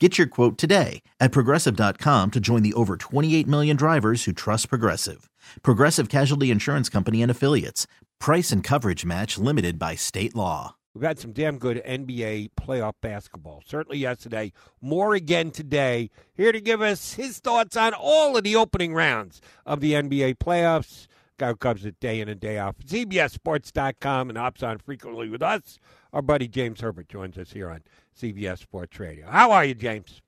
Get 0.00 0.18
your 0.18 0.26
quote 0.26 0.58
today 0.58 1.02
at 1.20 1.30
progressive.com 1.30 2.32
to 2.32 2.40
join 2.40 2.64
the 2.64 2.74
over 2.74 2.96
28 2.96 3.46
million 3.46 3.76
drivers 3.76 4.24
who 4.24 4.32
trust 4.32 4.68
Progressive. 4.68 5.30
Progressive 5.62 6.08
Casualty 6.08 6.50
Insurance 6.50 6.88
Company 6.88 7.22
and 7.22 7.30
Affiliates. 7.30 7.86
Price 8.18 8.50
and 8.50 8.64
coverage 8.64 9.04
match 9.04 9.38
limited 9.38 9.78
by 9.78 9.94
state 9.94 10.34
law. 10.34 10.74
We've 10.94 11.04
had 11.04 11.20
some 11.20 11.32
damn 11.32 11.58
good 11.58 11.80
NBA 11.84 12.50
playoff 12.60 12.94
basketball. 13.00 13.62
Certainly 13.66 13.98
yesterday. 13.98 14.52
More 14.80 15.14
again 15.14 15.52
today. 15.52 16.10
Here 16.34 16.50
to 16.50 16.60
give 16.60 16.82
us 16.82 17.14
his 17.14 17.38
thoughts 17.38 17.76
on 17.76 17.94
all 17.94 18.36
of 18.36 18.42
the 18.42 18.56
opening 18.56 18.94
rounds 18.94 19.40
of 19.64 19.78
the 19.80 19.92
NBA 19.92 20.38
playoffs. 20.38 21.06
Guy 21.36 21.48
who 21.48 21.56
covers 21.56 21.84
it 21.84 21.98
day 21.98 22.20
in 22.20 22.28
and 22.28 22.38
day 22.40 22.58
out. 22.58 22.78
CBSSports.com 22.78 24.28
and 24.28 24.38
hops 24.38 24.62
on 24.62 24.78
frequently 24.78 25.28
with 25.28 25.42
us. 25.42 25.78
Our 26.14 26.22
buddy 26.22 26.46
James 26.46 26.80
Herbert 26.80 27.08
joins 27.08 27.36
us 27.38 27.50
here 27.50 27.68
on 27.68 27.82
CBS 28.16 28.58
Sports 28.58 29.00
Radio. 29.00 29.28
How 29.28 29.50
are 29.50 29.64
you, 29.64 29.74
James? 29.74 30.22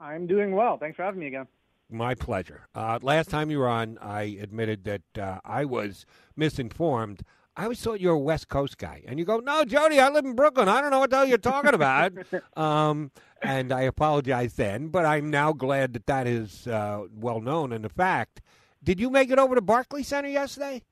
I'm 0.00 0.26
doing 0.26 0.52
well. 0.52 0.78
Thanks 0.78 0.96
for 0.96 1.02
having 1.02 1.20
me 1.20 1.26
again. 1.26 1.46
My 1.90 2.14
pleasure. 2.14 2.66
Uh, 2.74 2.98
last 3.02 3.28
time 3.28 3.50
you 3.50 3.58
were 3.58 3.68
on, 3.68 3.98
I 4.00 4.38
admitted 4.40 4.84
that 4.84 5.22
uh, 5.22 5.40
I 5.44 5.66
was 5.66 6.06
misinformed. 6.34 7.20
I 7.58 7.64
always 7.64 7.78
thought 7.78 8.00
you 8.00 8.08
were 8.08 8.14
a 8.14 8.18
West 8.18 8.48
Coast 8.48 8.78
guy. 8.78 9.02
And 9.06 9.18
you 9.18 9.26
go, 9.26 9.36
no, 9.36 9.66
Jody, 9.66 10.00
I 10.00 10.08
live 10.08 10.24
in 10.24 10.34
Brooklyn. 10.34 10.66
I 10.66 10.80
don't 10.80 10.90
know 10.90 11.00
what 11.00 11.10
the 11.10 11.16
hell 11.16 11.26
you're 11.26 11.36
talking 11.36 11.74
about. 11.74 12.12
um, 12.56 13.10
and 13.42 13.70
I 13.70 13.82
apologize 13.82 14.54
then, 14.54 14.88
but 14.88 15.04
I'm 15.04 15.28
now 15.28 15.52
glad 15.52 15.92
that 15.92 16.06
that 16.06 16.26
is 16.26 16.66
uh, 16.66 17.02
well 17.14 17.42
known. 17.42 17.74
And 17.74 17.84
the 17.84 17.90
fact, 17.90 18.40
did 18.82 18.98
you 18.98 19.10
make 19.10 19.30
it 19.30 19.38
over 19.38 19.54
to 19.54 19.60
Barclay 19.60 20.04
Center 20.04 20.30
yesterday? 20.30 20.84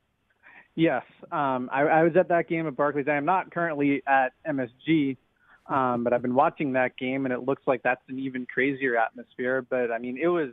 Yes. 0.77 1.02
Um, 1.32 1.69
I, 1.72 1.82
I 1.82 2.02
was 2.02 2.12
at 2.16 2.28
that 2.28 2.48
game 2.48 2.66
at 2.66 2.77
Barclays. 2.77 3.06
I 3.08 3.16
am 3.16 3.24
not 3.24 3.50
currently 3.50 4.02
at 4.06 4.32
MSG. 4.46 5.16
Um, 5.69 6.05
but 6.05 6.12
I've 6.12 6.22
been 6.22 6.34
watching 6.34 6.74
that 6.74 6.96
game, 6.96 7.27
and 7.27 7.34
it 7.34 7.41
looks 7.41 7.62
like 7.66 7.82
that's 7.82 8.02
an 8.08 8.19
even 8.20 8.46
crazier 8.46 8.97
atmosphere. 8.97 9.66
But 9.69 9.91
I 9.91 9.98
mean, 9.98 10.16
it 10.16 10.28
was 10.28 10.50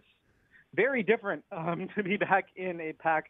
very 0.74 1.04
different 1.04 1.44
um, 1.52 1.88
to 1.96 2.04
be 2.04 2.18
back 2.18 2.46
in 2.56 2.82
a 2.82 2.94
packed 2.94 3.30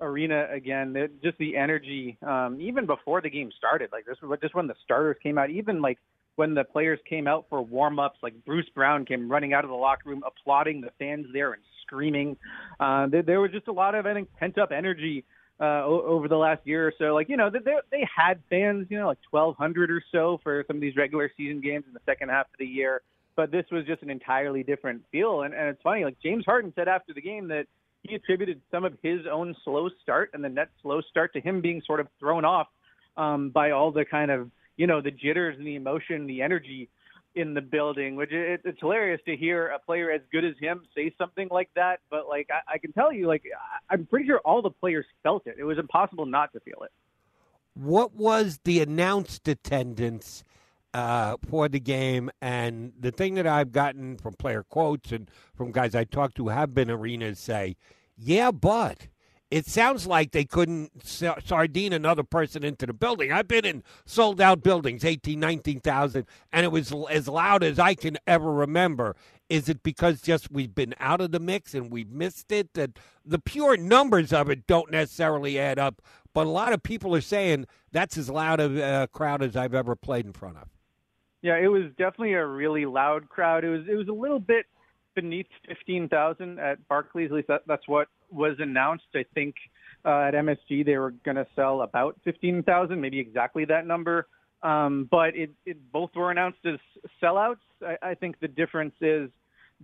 arena 0.00 0.46
again. 0.52 0.94
It, 0.96 1.22
just 1.22 1.38
the 1.38 1.56
energy, 1.56 2.18
um, 2.26 2.58
even 2.60 2.86
before 2.86 3.22
the 3.22 3.30
game 3.30 3.50
started, 3.56 3.90
like 3.92 4.04
this, 4.04 4.16
was 4.22 4.38
just 4.42 4.54
when 4.54 4.66
the 4.66 4.74
starters 4.84 5.16
came 5.22 5.38
out, 5.38 5.48
even 5.50 5.80
like 5.80 5.98
when 6.36 6.54
the 6.54 6.64
players 6.64 6.98
came 7.08 7.26
out 7.26 7.46
for 7.48 7.62
warm 7.62 7.98
ups, 7.98 8.18
like 8.22 8.34
Bruce 8.44 8.68
Brown 8.74 9.04
came 9.04 9.30
running 9.30 9.54
out 9.54 9.64
of 9.64 9.70
the 9.70 9.76
locker 9.76 10.10
room, 10.10 10.22
applauding 10.26 10.80
the 10.80 10.90
fans 10.98 11.26
there 11.32 11.52
and 11.52 11.62
screaming. 11.86 12.36
Uh, 12.80 13.06
there, 13.06 13.22
there 13.22 13.40
was 13.40 13.52
just 13.52 13.68
a 13.68 13.72
lot 13.72 13.94
of, 13.94 14.06
I 14.06 14.12
think, 14.12 14.28
pent 14.38 14.58
up 14.58 14.70
energy 14.72 15.24
uh, 15.62 15.84
over 15.84 16.26
the 16.26 16.36
last 16.36 16.60
year 16.64 16.88
or 16.88 16.92
so. 16.98 17.14
Like, 17.14 17.28
you 17.28 17.36
know, 17.36 17.48
they, 17.48 17.60
they 17.90 18.08
had 18.14 18.40
fans, 18.50 18.88
you 18.90 18.98
know, 18.98 19.06
like 19.06 19.18
1,200 19.30 19.92
or 19.92 20.02
so 20.10 20.40
for 20.42 20.64
some 20.66 20.76
of 20.76 20.82
these 20.82 20.96
regular 20.96 21.30
season 21.36 21.60
games 21.60 21.84
in 21.86 21.94
the 21.94 22.00
second 22.04 22.30
half 22.30 22.46
of 22.46 22.58
the 22.58 22.66
year. 22.66 23.00
But 23.36 23.52
this 23.52 23.64
was 23.70 23.86
just 23.86 24.02
an 24.02 24.10
entirely 24.10 24.64
different 24.64 25.02
feel. 25.12 25.42
And, 25.42 25.54
and 25.54 25.68
it's 25.68 25.80
funny, 25.82 26.04
like 26.04 26.16
James 26.20 26.44
Harden 26.44 26.72
said 26.74 26.88
after 26.88 27.14
the 27.14 27.22
game 27.22 27.46
that 27.48 27.66
he 28.02 28.16
attributed 28.16 28.60
some 28.72 28.84
of 28.84 28.94
his 29.02 29.20
own 29.30 29.54
slow 29.64 29.88
start 30.02 30.30
and 30.34 30.42
the 30.42 30.48
net 30.48 30.68
slow 30.82 31.00
start 31.00 31.32
to 31.34 31.40
him 31.40 31.60
being 31.60 31.80
sort 31.86 32.00
of 32.00 32.08
thrown 32.18 32.44
off 32.44 32.66
um, 33.16 33.50
by 33.50 33.70
all 33.70 33.92
the 33.92 34.04
kind 34.04 34.32
of, 34.32 34.50
you 34.76 34.88
know, 34.88 35.00
the 35.00 35.12
jitters 35.12 35.56
and 35.56 35.66
the 35.66 35.76
emotion, 35.76 36.26
the 36.26 36.42
energy 36.42 36.88
in 37.34 37.54
the 37.54 37.60
building, 37.60 38.16
which 38.16 38.32
it, 38.32 38.60
it's 38.64 38.80
hilarious 38.80 39.20
to 39.26 39.36
hear 39.36 39.68
a 39.68 39.78
player 39.78 40.10
as 40.10 40.20
good 40.30 40.44
as 40.44 40.54
him 40.60 40.82
say 40.94 41.14
something 41.18 41.48
like 41.50 41.70
that. 41.74 42.00
But 42.10 42.28
like 42.28 42.48
I, 42.50 42.74
I 42.74 42.78
can 42.78 42.92
tell 42.92 43.12
you, 43.12 43.26
like 43.26 43.42
I'm 43.90 44.06
pretty 44.06 44.26
sure 44.26 44.40
all 44.44 44.62
the 44.62 44.70
players 44.70 45.06
felt 45.22 45.46
it. 45.46 45.56
It 45.58 45.64
was 45.64 45.78
impossible 45.78 46.26
not 46.26 46.52
to 46.52 46.60
feel 46.60 46.82
it. 46.82 46.90
What 47.74 48.14
was 48.14 48.60
the 48.64 48.80
announced 48.80 49.48
attendance 49.48 50.44
uh, 50.92 51.36
for 51.48 51.68
the 51.68 51.80
game? 51.80 52.30
And 52.42 52.92
the 52.98 53.10
thing 53.10 53.34
that 53.34 53.46
I've 53.46 53.72
gotten 53.72 54.18
from 54.18 54.34
player 54.34 54.62
quotes 54.62 55.10
and 55.12 55.30
from 55.54 55.72
guys 55.72 55.94
I 55.94 56.04
talked 56.04 56.36
to 56.36 56.48
have 56.48 56.74
been 56.74 56.90
arenas 56.90 57.38
say, 57.38 57.76
"Yeah, 58.16 58.50
but." 58.50 59.08
It 59.52 59.66
sounds 59.66 60.06
like 60.06 60.30
they 60.30 60.46
couldn't 60.46 60.90
sardine 61.04 61.92
another 61.92 62.22
person 62.22 62.64
into 62.64 62.86
the 62.86 62.94
building. 62.94 63.30
I've 63.30 63.48
been 63.48 63.66
in 63.66 63.82
sold 64.06 64.40
out 64.40 64.62
buildings, 64.62 65.04
18, 65.04 65.38
19,000, 65.38 66.24
and 66.54 66.64
it 66.64 66.72
was 66.72 66.90
as 67.10 67.28
loud 67.28 67.62
as 67.62 67.78
I 67.78 67.94
can 67.94 68.16
ever 68.26 68.50
remember. 68.50 69.14
Is 69.50 69.68
it 69.68 69.82
because 69.82 70.22
just 70.22 70.50
we've 70.50 70.74
been 70.74 70.94
out 70.98 71.20
of 71.20 71.32
the 71.32 71.38
mix 71.38 71.74
and 71.74 71.90
we've 71.90 72.10
missed 72.10 72.50
it? 72.50 72.72
That 72.72 72.98
the 73.26 73.38
pure 73.38 73.76
numbers 73.76 74.32
of 74.32 74.48
it 74.48 74.66
don't 74.66 74.90
necessarily 74.90 75.58
add 75.58 75.78
up, 75.78 76.00
but 76.32 76.46
a 76.46 76.50
lot 76.50 76.72
of 76.72 76.82
people 76.82 77.14
are 77.14 77.20
saying 77.20 77.66
that's 77.90 78.16
as 78.16 78.30
loud 78.30 78.58
a 78.58 79.06
crowd 79.12 79.42
as 79.42 79.54
I've 79.54 79.74
ever 79.74 79.94
played 79.94 80.24
in 80.24 80.32
front 80.32 80.56
of. 80.56 80.68
Yeah, 81.42 81.58
it 81.58 81.68
was 81.68 81.90
definitely 81.98 82.32
a 82.32 82.46
really 82.46 82.86
loud 82.86 83.28
crowd. 83.28 83.64
It 83.64 83.68
was 83.68 83.82
it 83.86 83.96
was 83.96 84.08
a 84.08 84.14
little 84.14 84.40
bit 84.40 84.64
beneath 85.14 85.46
15,000 85.68 86.58
at 86.58 86.86
Barclays. 86.88 87.30
At 87.30 87.36
least 87.36 87.48
that, 87.48 87.62
that's 87.66 87.86
what 87.86 88.08
was 88.30 88.56
announced. 88.58 89.04
I 89.14 89.24
think 89.34 89.54
uh, 90.04 90.28
at 90.28 90.34
MSG 90.34 90.84
they 90.84 90.96
were 90.96 91.12
going 91.24 91.36
to 91.36 91.46
sell 91.54 91.82
about 91.82 92.18
15,000, 92.24 93.00
maybe 93.00 93.18
exactly 93.18 93.64
that 93.66 93.86
number. 93.86 94.26
Um, 94.62 95.08
but 95.10 95.34
it, 95.34 95.50
it 95.66 95.92
both 95.92 96.10
were 96.14 96.30
announced 96.30 96.64
as 96.64 96.78
sellouts. 97.22 97.56
I, 97.84 97.96
I 98.10 98.14
think 98.14 98.38
the 98.40 98.48
difference 98.48 98.94
is 99.00 99.28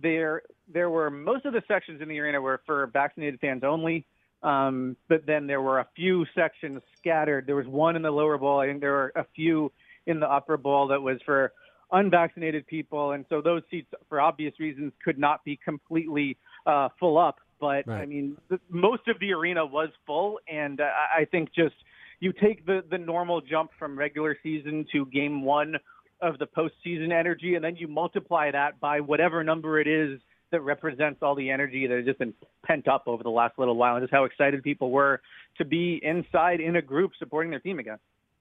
there 0.01 0.43
there 0.71 0.89
were 0.89 1.09
most 1.09 1.45
of 1.45 1.53
the 1.53 1.61
sections 1.67 2.01
in 2.01 2.07
the 2.07 2.19
arena 2.19 2.39
were 2.39 2.61
for 2.65 2.87
vaccinated 2.87 3.39
fans 3.39 3.63
only. 3.63 4.05
Um, 4.41 4.95
but 5.09 5.25
then 5.25 5.47
there 5.47 5.61
were 5.61 5.79
a 5.79 5.87
few 5.95 6.25
sections 6.33 6.81
scattered. 6.97 7.45
There 7.45 7.57
was 7.57 7.67
one 7.67 7.97
in 7.97 8.01
the 8.01 8.11
lower 8.11 8.37
bowl. 8.37 8.59
I 8.59 8.67
think 8.67 8.79
there 8.79 8.93
were 8.93 9.11
a 9.15 9.25
few 9.35 9.71
in 10.05 10.19
the 10.21 10.31
upper 10.31 10.55
bowl 10.55 10.87
that 10.87 11.01
was 11.01 11.19
for 11.25 11.51
unvaccinated 11.91 12.67
people, 12.67 13.11
and 13.11 13.25
so 13.29 13.41
those 13.41 13.61
seats, 13.69 13.87
for 14.07 14.21
obvious 14.21 14.53
reasons, 14.59 14.93
could 15.03 15.17
not 15.17 15.43
be 15.43 15.59
completely 15.63 16.37
uh, 16.65 16.89
full 16.99 17.17
up. 17.17 17.37
But 17.59 17.87
right. 17.87 18.01
I 18.01 18.05
mean, 18.05 18.37
the, 18.49 18.59
most 18.69 19.07
of 19.07 19.19
the 19.19 19.33
arena 19.33 19.65
was 19.65 19.89
full, 20.05 20.39
and 20.47 20.79
uh, 20.79 20.85
I 20.85 21.25
think 21.25 21.49
just 21.53 21.75
you 22.19 22.33
take 22.33 22.65
the 22.65 22.83
the 22.89 22.97
normal 22.97 23.41
jump 23.41 23.71
from 23.77 23.97
regular 23.97 24.37
season 24.41 24.85
to 24.93 25.05
game 25.07 25.43
one 25.43 25.75
of 26.21 26.37
the 26.37 26.47
postseason 26.47 27.11
energy, 27.11 27.55
and 27.55 27.63
then 27.63 27.75
you 27.75 27.87
multiply 27.87 28.51
that 28.51 28.79
by 28.79 28.99
whatever 28.99 29.43
number 29.43 29.79
it 29.79 29.87
is 29.87 30.19
that 30.51 30.61
represents 30.61 31.19
all 31.21 31.35
the 31.35 31.49
energy 31.49 31.85
that 31.87 31.95
has 31.95 32.05
just 32.05 32.19
been 32.19 32.33
pent 32.65 32.87
up 32.87 33.03
over 33.07 33.23
the 33.23 33.29
last 33.29 33.57
little 33.57 33.75
while, 33.75 33.95
and 33.95 34.03
just 34.03 34.13
how 34.13 34.23
excited 34.23 34.63
people 34.63 34.91
were 34.91 35.21
to 35.57 35.65
be 35.65 35.99
inside 36.03 36.59
in 36.59 36.75
a 36.75 36.81
group 36.81 37.11
supporting 37.19 37.51
their 37.51 37.59
team 37.59 37.79
again. 37.79 37.97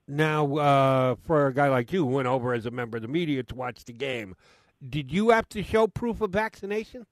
Now, 0.09 0.57
uh, 0.57 1.17
for 1.27 1.49
a 1.49 1.55
guy 1.55 1.69
like 1.69 1.93
you 1.93 2.07
who 2.07 2.13
went 2.13 2.29
over 2.29 2.55
as 2.55 2.65
a 2.65 2.71
member 2.71 2.97
of 2.97 3.03
the 3.03 3.09
media 3.09 3.43
to 3.43 3.55
watch 3.55 3.85
the 3.85 3.93
game, 3.93 4.35
did 4.89 5.13
you 5.13 5.31
have 5.31 5.49
to 5.51 5.63
show 5.63 5.87
proof 5.87 6.23
of 6.23 6.31
vaccination? 6.31 7.07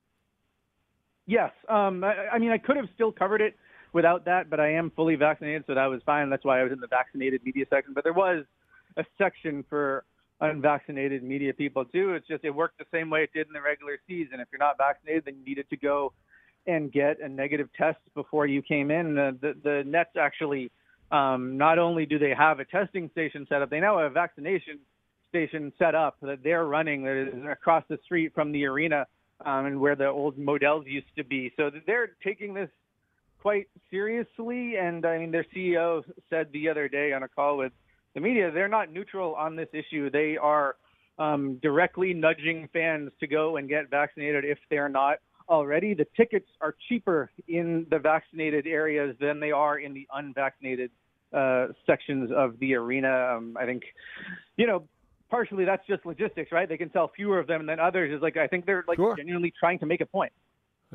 Yes. 1.27 1.53
Um, 1.69 2.03
I, 2.03 2.29
I 2.33 2.39
mean, 2.39 2.51
I 2.51 2.59
could 2.59 2.77
have 2.77 2.89
still 2.95 3.13
covered 3.13 3.43
it 3.43 3.55
without 3.93 4.25
that, 4.25 4.49
but 4.49 4.61
I 4.61 4.73
am 4.73 4.91
fully 4.97 5.15
vaccinated, 5.17 5.65
so 5.67 5.75
that 5.75 5.87
was 5.87 6.01
fine. 6.07 6.31
That's 6.31 6.45
why 6.45 6.61
I 6.61 6.63
was 6.63 6.73
in 6.73 6.81
the 6.81 6.87
vaccinated 6.87 7.43
media 7.45 7.67
section. 7.69 7.93
But 7.93 8.05
there 8.05 8.15
was 8.15 8.45
a 8.97 9.05
section 9.19 9.65
for 9.69 10.05
unvaccinated 10.41 11.23
media 11.23 11.53
people 11.53 11.85
too. 11.85 12.15
It's 12.15 12.27
just 12.27 12.45
it 12.45 12.51
worked 12.51 12.79
the 12.79 12.87
same 12.93 13.11
way 13.11 13.25
it 13.25 13.31
did 13.35 13.47
in 13.47 13.53
the 13.53 13.61
regular 13.61 13.99
season. 14.07 14.41
If 14.41 14.49
you're 14.53 14.59
not 14.59 14.79
vaccinated, 14.79 15.25
then 15.27 15.37
you 15.39 15.45
needed 15.45 15.69
to 15.71 15.77
go 15.77 16.13
and 16.67 16.91
get 16.91 17.21
a 17.21 17.29
negative 17.29 17.69
test 17.77 17.99
before 18.15 18.47
you 18.47 18.63
came 18.63 18.91
in. 18.91 19.15
The 19.15 19.37
the, 19.41 19.55
the 19.63 19.85
Nets 19.87 20.17
actually 20.19 20.71
um, 21.11 21.57
not 21.57 21.79
only 21.79 22.07
do 22.07 22.19
they 22.19 22.35
have 22.35 22.61
a 22.61 22.65
testing 22.65 23.11
station 23.11 23.47
set 23.49 23.63
up, 23.63 23.71
they 23.71 23.81
now 23.81 23.99
have 23.99 24.11
a 24.11 24.15
vaccination 24.15 24.79
station 25.29 25.73
set 25.79 25.95
up 25.95 26.17
that 26.23 26.43
they're 26.43 26.67
running 26.67 27.03
that 27.05 27.17
is 27.17 27.45
across 27.51 27.85
the 27.89 27.99
street 28.05 28.33
from 28.35 28.53
the 28.53 28.65
arena 28.65 29.07
um, 29.45 29.67
and 29.67 29.81
where 29.81 29.97
the 29.97 30.07
old 30.07 30.39
Modell's 30.39 30.87
used 30.87 31.15
to 31.17 31.25
be. 31.25 31.53
So 31.57 31.71
they're 31.87 32.11
taking 32.25 32.55
this 32.55 32.71
quite 33.41 33.69
seriously. 33.91 34.77
And 34.77 35.05
I 35.05 35.19
mean, 35.19 35.31
their 35.31 35.47
CEO 35.55 36.03
said 36.31 36.49
the 36.53 36.69
other 36.69 36.89
day 36.89 37.13
on 37.13 37.23
a 37.23 37.29
call 37.29 37.57
with 37.59 37.73
the 38.15 38.21
media, 38.21 38.51
they're 38.51 38.69
not 38.69 38.93
neutral 38.93 39.35
on 39.35 39.57
this 39.57 39.69
issue. 39.73 40.11
They 40.11 40.37
are 40.37 40.77
um, 41.19 41.59
directly 41.63 42.15
nudging 42.15 42.69
fans 42.73 43.11
to 43.21 43.27
go 43.27 43.57
and 43.57 43.69
get 43.69 43.91
vaccinated 43.91 44.45
if 44.45 44.59
they're 44.71 44.89
not 44.89 45.19
already. 45.49 45.95
The 45.95 46.07
tickets 46.17 46.49
are 46.61 46.75
cheaper 46.89 47.31
in 47.49 47.87
the 47.91 47.99
vaccinated 47.99 48.67
areas 48.67 49.17
than 49.21 49.41
they 49.41 49.53
are 49.53 49.79
in 49.79 49.95
the 49.95 50.07
unvaccinated 50.15 50.91
uh, 51.33 51.69
sections 51.87 52.31
of 52.35 52.59
the 52.61 52.75
arena. 52.75 53.37
Um, 53.37 53.57
I 53.59 53.65
think, 53.65 53.83
you 54.57 54.67
know, 54.67 54.85
partially 55.31 55.65
that's 55.65 55.87
just 55.87 56.07
logistics, 56.07 56.53
right? 56.53 56.69
They 56.69 56.77
can 56.77 56.93
sell 56.93 57.11
fewer 57.15 57.39
of 57.39 57.47
them 57.47 57.67
than 57.67 57.81
others. 57.81 58.13
Is 58.15 58.23
like 58.23 58.37
I 58.37 58.47
think 58.47 58.67
they're 58.67 58.85
like 58.87 58.97
sure. 58.97 59.17
genuinely 59.17 59.53
trying 59.59 59.79
to 59.81 59.87
make 59.87 60.01
a 60.01 60.07
point 60.07 60.33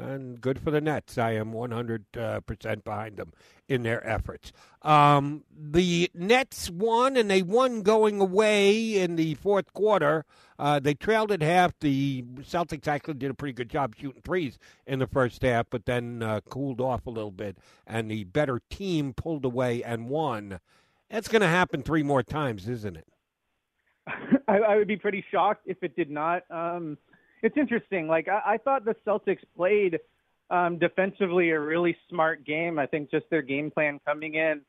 and 0.01 0.41
good 0.41 0.59
for 0.59 0.71
the 0.71 0.81
Nets. 0.81 1.17
I 1.17 1.31
am 1.31 1.53
100% 1.53 2.03
uh, 2.17 2.75
behind 2.83 3.17
them 3.17 3.33
in 3.67 3.83
their 3.83 4.05
efforts. 4.07 4.51
Um, 4.81 5.43
the 5.57 6.09
Nets 6.13 6.69
won, 6.69 7.15
and 7.15 7.29
they 7.29 7.41
won 7.41 7.81
going 7.81 8.19
away 8.19 8.99
in 8.99 9.15
the 9.15 9.35
fourth 9.35 9.71
quarter. 9.73 10.25
Uh, 10.59 10.79
they 10.79 10.93
trailed 10.93 11.31
at 11.31 11.41
half. 11.41 11.73
The 11.79 12.23
Celtics 12.41 12.87
actually 12.87 13.15
did 13.15 13.31
a 13.31 13.33
pretty 13.33 13.53
good 13.53 13.69
job 13.69 13.95
shooting 13.97 14.21
threes 14.23 14.59
in 14.85 14.99
the 14.99 15.07
first 15.07 15.41
half, 15.41 15.67
but 15.69 15.85
then 15.85 16.21
uh, 16.21 16.41
cooled 16.49 16.81
off 16.81 17.05
a 17.05 17.11
little 17.11 17.31
bit, 17.31 17.57
and 17.87 18.11
the 18.11 18.25
better 18.25 18.61
team 18.69 19.13
pulled 19.13 19.45
away 19.45 19.83
and 19.83 20.09
won. 20.09 20.59
That's 21.09 21.27
going 21.27 21.41
to 21.41 21.47
happen 21.47 21.83
three 21.83 22.03
more 22.03 22.23
times, 22.23 22.67
isn't 22.67 22.97
it? 22.97 23.07
I, 24.47 24.57
I, 24.57 24.75
would 24.77 24.87
be 24.87 24.97
pretty 24.97 25.23
shocked 25.31 25.63
if 25.65 25.83
it 25.83 25.95
did 25.95 26.09
not. 26.09 26.43
Um, 26.49 26.97
it's 27.41 27.57
interesting. 27.57 28.07
Like 28.07 28.27
I, 28.27 28.53
I 28.53 28.57
thought 28.57 28.85
the 28.85 28.95
Celtics 29.05 29.43
played 29.55 29.99
um, 30.49 30.77
defensively 30.77 31.51
a 31.51 31.59
really 31.59 31.95
smart 32.09 32.45
game. 32.45 32.77
I 32.77 32.85
think 32.85 33.09
just 33.09 33.25
their 33.29 33.41
game 33.41 33.71
plan 33.71 33.99
coming 34.05 34.35
in 34.35 34.61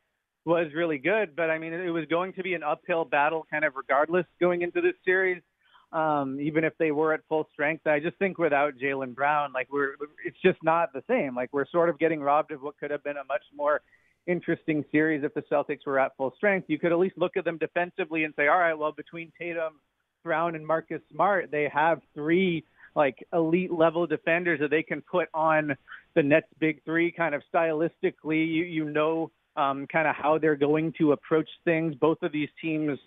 was 0.44 0.68
really 0.74 0.98
good. 0.98 1.36
But 1.36 1.50
I 1.50 1.58
mean, 1.58 1.72
it 1.72 1.90
was 1.90 2.06
going 2.06 2.32
to 2.34 2.42
be 2.42 2.54
an 2.54 2.62
uphill 2.62 3.04
battle, 3.04 3.46
kind 3.50 3.64
of 3.64 3.74
regardless 3.76 4.26
going 4.40 4.62
into 4.62 4.80
this 4.80 4.94
series. 5.04 5.42
Um, 5.92 6.40
even 6.40 6.64
if 6.64 6.72
they 6.78 6.90
were 6.90 7.12
at 7.12 7.20
full 7.28 7.46
strength, 7.52 7.86
I 7.86 8.00
just 8.00 8.16
think 8.16 8.38
without 8.38 8.78
Jaylen 8.78 9.14
Brown, 9.14 9.52
like 9.52 9.70
we're, 9.70 9.92
it's 10.24 10.40
just 10.42 10.58
not 10.62 10.90
the 10.94 11.02
same. 11.06 11.34
Like 11.34 11.50
we're 11.52 11.66
sort 11.66 11.90
of 11.90 11.98
getting 11.98 12.20
robbed 12.20 12.50
of 12.50 12.62
what 12.62 12.78
could 12.78 12.90
have 12.90 13.04
been 13.04 13.18
a 13.18 13.24
much 13.24 13.42
more 13.54 13.82
interesting 14.26 14.86
series 14.90 15.22
if 15.22 15.34
the 15.34 15.42
Celtics 15.42 15.84
were 15.84 15.98
at 15.98 16.16
full 16.16 16.32
strength. 16.34 16.70
You 16.70 16.78
could 16.78 16.92
at 16.92 16.98
least 16.98 17.18
look 17.18 17.36
at 17.36 17.44
them 17.44 17.58
defensively 17.58 18.24
and 18.24 18.32
say, 18.36 18.48
all 18.48 18.58
right, 18.58 18.72
well, 18.72 18.92
between 18.92 19.32
Tatum 19.38 19.74
Brown 20.22 20.54
and 20.54 20.66
Marcus 20.66 21.00
Smart, 21.12 21.50
they 21.50 21.68
have 21.72 22.00
three 22.14 22.64
like 22.94 23.26
elite 23.32 23.72
level 23.72 24.06
defenders 24.06 24.60
that 24.60 24.70
they 24.70 24.82
can 24.82 25.00
put 25.00 25.28
on 25.32 25.74
the 26.14 26.22
Nets 26.22 26.46
big 26.58 26.84
three 26.84 27.10
kind 27.10 27.34
of 27.34 27.42
stylistically. 27.52 28.46
You 28.46 28.64
you 28.64 28.84
know 28.84 29.30
um, 29.56 29.86
kind 29.86 30.08
of 30.08 30.14
how 30.14 30.38
they're 30.38 30.56
going 30.56 30.92
to 30.98 31.12
approach 31.12 31.48
things. 31.64 31.94
Both 31.94 32.22
of 32.22 32.32
these 32.32 32.48
teams, 32.60 32.98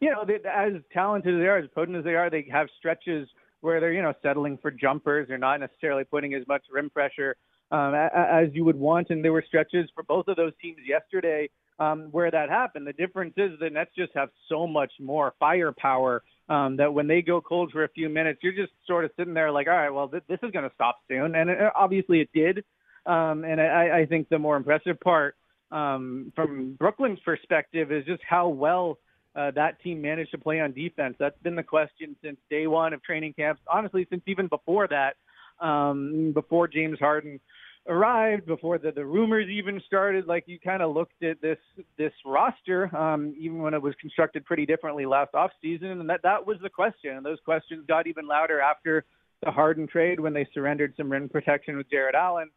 you 0.00 0.10
know, 0.10 0.24
they, 0.24 0.34
as 0.48 0.74
talented 0.92 1.34
as 1.34 1.40
they 1.40 1.46
are, 1.46 1.58
as 1.58 1.68
potent 1.74 1.96
as 1.96 2.04
they 2.04 2.14
are, 2.14 2.30
they 2.30 2.46
have 2.52 2.68
stretches 2.78 3.28
where 3.60 3.80
they're 3.80 3.92
you 3.92 4.02
know 4.02 4.14
settling 4.22 4.58
for 4.58 4.70
jumpers. 4.70 5.28
They're 5.28 5.38
not 5.38 5.60
necessarily 5.60 6.04
putting 6.04 6.34
as 6.34 6.46
much 6.46 6.62
rim 6.72 6.90
pressure 6.90 7.36
um, 7.70 7.94
as 7.94 8.48
you 8.52 8.64
would 8.64 8.76
want. 8.76 9.10
And 9.10 9.24
there 9.24 9.32
were 9.32 9.44
stretches 9.46 9.88
for 9.94 10.02
both 10.02 10.28
of 10.28 10.36
those 10.36 10.52
teams 10.60 10.78
yesterday 10.86 11.48
um, 11.78 12.08
where 12.10 12.30
that 12.30 12.48
happened. 12.48 12.86
The 12.86 12.92
difference 12.92 13.34
is 13.36 13.52
the 13.60 13.70
Nets 13.70 13.90
just 13.96 14.12
have 14.14 14.30
so 14.48 14.66
much 14.66 14.92
more 15.00 15.34
firepower 15.38 16.22
um, 16.48 16.76
that 16.76 16.92
when 16.92 17.06
they 17.06 17.22
go 17.22 17.40
cold 17.40 17.72
for 17.72 17.84
a 17.84 17.88
few 17.88 18.08
minutes, 18.08 18.40
you're 18.42 18.52
just 18.52 18.72
sort 18.86 19.04
of 19.04 19.10
sitting 19.16 19.34
there 19.34 19.50
like, 19.50 19.66
all 19.66 19.74
right, 19.74 19.90
well, 19.90 20.08
th- 20.08 20.24
this 20.28 20.38
is 20.42 20.50
going 20.50 20.68
to 20.68 20.74
stop 20.74 20.98
soon. 21.08 21.34
And 21.34 21.50
it, 21.50 21.58
obviously 21.74 22.20
it 22.20 22.30
did. 22.34 22.64
Um, 23.06 23.44
and 23.44 23.60
I, 23.60 24.00
I 24.00 24.06
think 24.06 24.28
the 24.28 24.38
more 24.38 24.56
impressive 24.56 24.98
part 25.00 25.36
um, 25.70 26.32
from 26.34 26.74
Brooklyn's 26.78 27.20
perspective 27.24 27.92
is 27.92 28.04
just 28.04 28.22
how 28.28 28.48
well 28.48 28.98
uh, 29.36 29.50
that 29.52 29.80
team 29.82 30.00
managed 30.00 30.30
to 30.32 30.38
play 30.38 30.60
on 30.60 30.72
defense. 30.72 31.16
That's 31.18 31.38
been 31.42 31.54
the 31.54 31.62
question 31.62 32.16
since 32.22 32.38
day 32.50 32.66
one 32.66 32.92
of 32.92 33.02
training 33.02 33.34
camps. 33.34 33.60
Honestly, 33.70 34.06
since 34.10 34.22
even 34.26 34.48
before 34.48 34.88
that, 34.88 35.16
um, 35.64 36.32
before 36.34 36.68
James 36.68 36.98
Harden 36.98 37.40
arrived, 37.88 38.46
before 38.46 38.78
the, 38.78 38.92
the 38.92 39.04
rumors 39.04 39.48
even 39.48 39.80
started, 39.86 40.26
like 40.26 40.44
you 40.46 40.58
kind 40.60 40.82
of 40.82 40.94
looked 40.94 41.22
at 41.22 41.40
this 41.40 41.58
this 41.96 42.12
roster, 42.24 42.94
um, 42.96 43.34
even 43.38 43.58
when 43.58 43.74
it 43.74 43.82
was 43.82 43.94
constructed 44.00 44.44
pretty 44.44 44.66
differently 44.66 45.06
last 45.06 45.34
off 45.34 45.50
season, 45.62 46.00
and 46.00 46.10
that 46.10 46.20
that 46.22 46.46
was 46.46 46.58
the 46.62 46.70
question. 46.70 47.16
And 47.16 47.24
those 47.26 47.38
questions 47.44 47.84
got 47.88 48.06
even 48.06 48.26
louder 48.26 48.60
after 48.60 49.04
the 49.42 49.50
Harden 49.50 49.86
trade 49.86 50.20
when 50.20 50.32
they 50.32 50.46
surrendered 50.52 50.94
some 50.96 51.10
rim 51.10 51.28
protection 51.28 51.76
with 51.76 51.90
Jarrett 51.90 52.14
Allen. 52.14 52.50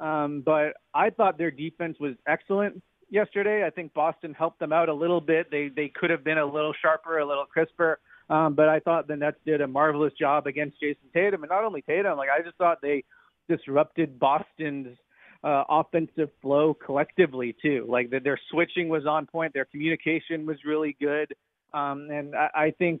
Um, 0.00 0.42
but 0.44 0.74
I 0.94 1.10
thought 1.10 1.38
their 1.38 1.50
defense 1.50 1.96
was 1.98 2.14
excellent 2.26 2.82
yesterday. 3.10 3.66
I 3.66 3.70
think 3.70 3.92
Boston 3.94 4.34
helped 4.34 4.60
them 4.60 4.72
out 4.72 4.88
a 4.88 4.94
little 4.94 5.20
bit. 5.20 5.50
They 5.50 5.68
they 5.74 5.88
could 5.94 6.10
have 6.10 6.24
been 6.24 6.38
a 6.38 6.46
little 6.46 6.72
sharper, 6.80 7.18
a 7.18 7.26
little 7.26 7.46
crisper. 7.46 7.98
Um, 8.30 8.54
but 8.54 8.68
I 8.68 8.80
thought 8.80 9.08
the 9.08 9.16
Nets 9.16 9.38
did 9.46 9.60
a 9.60 9.66
marvelous 9.66 10.12
job 10.18 10.46
against 10.46 10.78
Jayson 10.80 11.08
Tatum, 11.14 11.42
and 11.42 11.50
not 11.50 11.64
only 11.64 11.82
Tatum. 11.82 12.16
Like 12.18 12.28
I 12.28 12.42
just 12.42 12.56
thought 12.56 12.80
they 12.82 13.04
disrupted 13.48 14.18
Boston's 14.18 14.96
uh, 15.44 15.64
offensive 15.68 16.30
flow 16.42 16.74
collectively 16.74 17.54
too. 17.60 17.86
Like 17.88 18.10
that, 18.10 18.24
their 18.24 18.38
switching 18.50 18.88
was 18.88 19.06
on 19.06 19.26
point, 19.26 19.54
their 19.54 19.64
communication 19.64 20.46
was 20.46 20.56
really 20.64 20.96
good, 21.00 21.34
um, 21.72 22.08
and 22.10 22.34
I, 22.34 22.48
I 22.54 22.70
think 22.72 23.00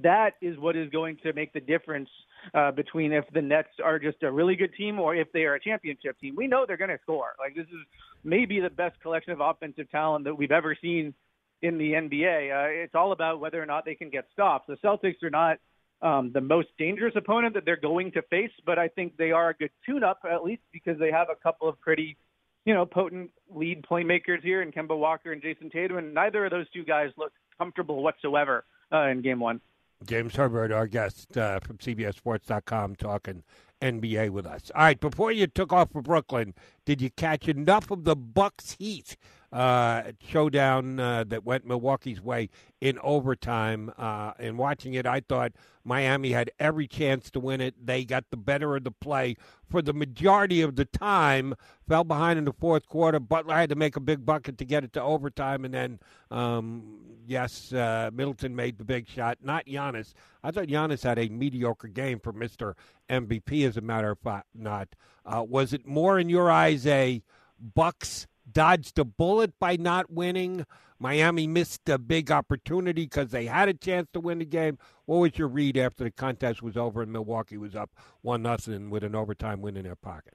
that 0.00 0.32
is 0.40 0.58
what 0.58 0.76
is 0.76 0.88
going 0.90 1.18
to 1.22 1.32
make 1.32 1.52
the 1.52 1.60
difference 1.60 2.08
uh, 2.54 2.70
between 2.70 3.12
if 3.12 3.24
the 3.32 3.42
Nets 3.42 3.68
are 3.84 3.98
just 3.98 4.22
a 4.22 4.30
really 4.30 4.56
good 4.56 4.72
team 4.74 4.98
or 4.98 5.14
if 5.14 5.30
they 5.32 5.44
are 5.44 5.54
a 5.54 5.60
championship 5.60 6.18
team. 6.18 6.34
We 6.36 6.46
know 6.46 6.64
they're 6.66 6.78
going 6.78 6.90
to 6.90 6.98
score. 7.02 7.32
Like 7.38 7.54
this 7.54 7.66
is 7.66 7.86
maybe 8.24 8.60
the 8.60 8.70
best 8.70 9.00
collection 9.00 9.32
of 9.32 9.40
offensive 9.40 9.90
talent 9.90 10.24
that 10.24 10.34
we've 10.34 10.50
ever 10.50 10.76
seen 10.80 11.14
in 11.60 11.78
the 11.78 11.92
NBA. 11.92 12.50
Uh, 12.50 12.84
it's 12.84 12.94
all 12.94 13.12
about 13.12 13.40
whether 13.40 13.62
or 13.62 13.66
not 13.66 13.84
they 13.84 13.94
can 13.94 14.10
get 14.10 14.26
stops. 14.32 14.64
The 14.66 14.76
Celtics 14.76 15.22
are 15.22 15.30
not 15.30 15.58
um, 16.02 16.32
the 16.32 16.40
most 16.40 16.68
dangerous 16.78 17.14
opponent 17.16 17.54
that 17.54 17.64
they're 17.64 17.76
going 17.76 18.12
to 18.12 18.22
face, 18.22 18.50
but 18.66 18.78
I 18.78 18.88
think 18.88 19.16
they 19.16 19.30
are 19.30 19.50
a 19.50 19.54
good 19.54 19.70
tune-up 19.86 20.20
at 20.30 20.42
least 20.42 20.62
because 20.72 20.98
they 20.98 21.10
have 21.12 21.28
a 21.30 21.36
couple 21.36 21.68
of 21.68 21.80
pretty, 21.80 22.16
you 22.64 22.74
know, 22.74 22.84
potent 22.84 23.30
lead 23.48 23.84
playmakers 23.88 24.42
here 24.42 24.62
in 24.62 24.72
Kemba 24.72 24.98
Walker 24.98 25.32
and 25.32 25.40
Jayson 25.40 25.70
Tatum, 25.70 25.98
and 25.98 26.12
neither 26.12 26.44
of 26.44 26.50
those 26.50 26.68
two 26.70 26.84
guys 26.84 27.10
look 27.16 27.32
comfortable 27.56 28.02
whatsoever 28.02 28.64
uh, 28.92 29.06
in 29.06 29.22
Game 29.22 29.38
One. 29.38 29.60
James 30.04 30.34
Herbert, 30.34 30.72
our 30.72 30.88
guest 30.88 31.36
uh, 31.36 31.60
from 31.60 31.78
CBSSports.com, 31.78 32.96
talking 32.96 33.44
NBA 33.82 34.30
with 34.30 34.46
us. 34.46 34.70
All 34.74 34.82
right, 34.82 34.98
before 34.98 35.32
you 35.32 35.46
took 35.46 35.72
off 35.72 35.92
for 35.92 36.00
Brooklyn, 36.00 36.54
did 36.86 37.02
you 37.02 37.10
catch 37.10 37.48
enough 37.48 37.90
of 37.90 38.04
the 38.04 38.16
Bucks 38.16 38.76
Heat 38.78 39.16
uh, 39.52 40.12
showdown 40.26 40.98
uh, 40.98 41.24
that 41.24 41.44
went 41.44 41.66
Milwaukee's 41.66 42.20
way 42.20 42.48
in 42.80 42.98
overtime. 43.00 43.92
Uh, 43.98 44.32
and 44.38 44.56
watching 44.56 44.94
it, 44.94 45.06
I 45.06 45.20
thought 45.20 45.52
Miami 45.84 46.32
had 46.32 46.50
every 46.58 46.86
chance 46.88 47.30
to 47.32 47.40
win 47.40 47.60
it. 47.60 47.74
They 47.84 48.04
got 48.04 48.24
the 48.30 48.36
better 48.36 48.76
of 48.76 48.84
the 48.84 48.90
play 48.90 49.36
for 49.72 49.82
the 49.82 49.94
majority 49.94 50.60
of 50.60 50.76
the 50.76 50.84
time. 50.84 51.54
Fell 51.88 52.04
behind 52.04 52.38
in 52.38 52.44
the 52.44 52.52
fourth 52.52 52.86
quarter. 52.86 53.18
Butler 53.18 53.54
had 53.54 53.70
to 53.70 53.74
make 53.74 53.96
a 53.96 54.00
big 54.00 54.24
bucket 54.24 54.58
to 54.58 54.64
get 54.64 54.84
it 54.84 54.92
to 54.92 55.02
overtime, 55.02 55.64
and 55.64 55.74
then 55.74 55.98
um, 56.30 57.00
yes, 57.26 57.72
uh, 57.72 58.10
Middleton 58.12 58.54
made 58.54 58.78
the 58.78 58.84
big 58.84 59.08
shot. 59.08 59.38
Not 59.42 59.66
Giannis. 59.66 60.12
I 60.44 60.50
thought 60.50 60.66
Giannis 60.68 61.02
had 61.02 61.18
a 61.18 61.28
mediocre 61.28 61.88
game 61.88 62.20
for 62.20 62.32
Mister 62.32 62.76
MVP. 63.10 63.66
As 63.66 63.76
a 63.76 63.80
matter 63.80 64.10
of 64.10 64.18
fact, 64.18 64.46
not. 64.54 64.88
Uh, 65.24 65.42
was 65.48 65.72
it 65.72 65.86
more 65.86 66.18
in 66.18 66.28
your 66.28 66.50
eyes 66.50 66.86
a 66.86 67.22
Bucks? 67.58 68.26
Dodged 68.52 68.98
a 68.98 69.04
bullet 69.04 69.58
by 69.58 69.76
not 69.76 70.10
winning. 70.10 70.64
Miami 70.98 71.46
missed 71.46 71.88
a 71.88 71.98
big 71.98 72.30
opportunity 72.30 73.02
because 73.02 73.30
they 73.30 73.46
had 73.46 73.68
a 73.68 73.74
chance 73.74 74.08
to 74.12 74.20
win 74.20 74.38
the 74.38 74.44
game. 74.44 74.78
What 75.06 75.18
was 75.18 75.36
your 75.36 75.48
read 75.48 75.76
after 75.76 76.04
the 76.04 76.10
contest 76.10 76.62
was 76.62 76.76
over 76.76 77.02
and 77.02 77.12
Milwaukee 77.12 77.56
was 77.56 77.74
up 77.74 77.90
one 78.20 78.42
nothing 78.42 78.88
with 78.88 79.02
an 79.02 79.14
overtime 79.14 79.60
win 79.60 79.76
in 79.76 79.82
their 79.82 79.96
pocket? 79.96 80.34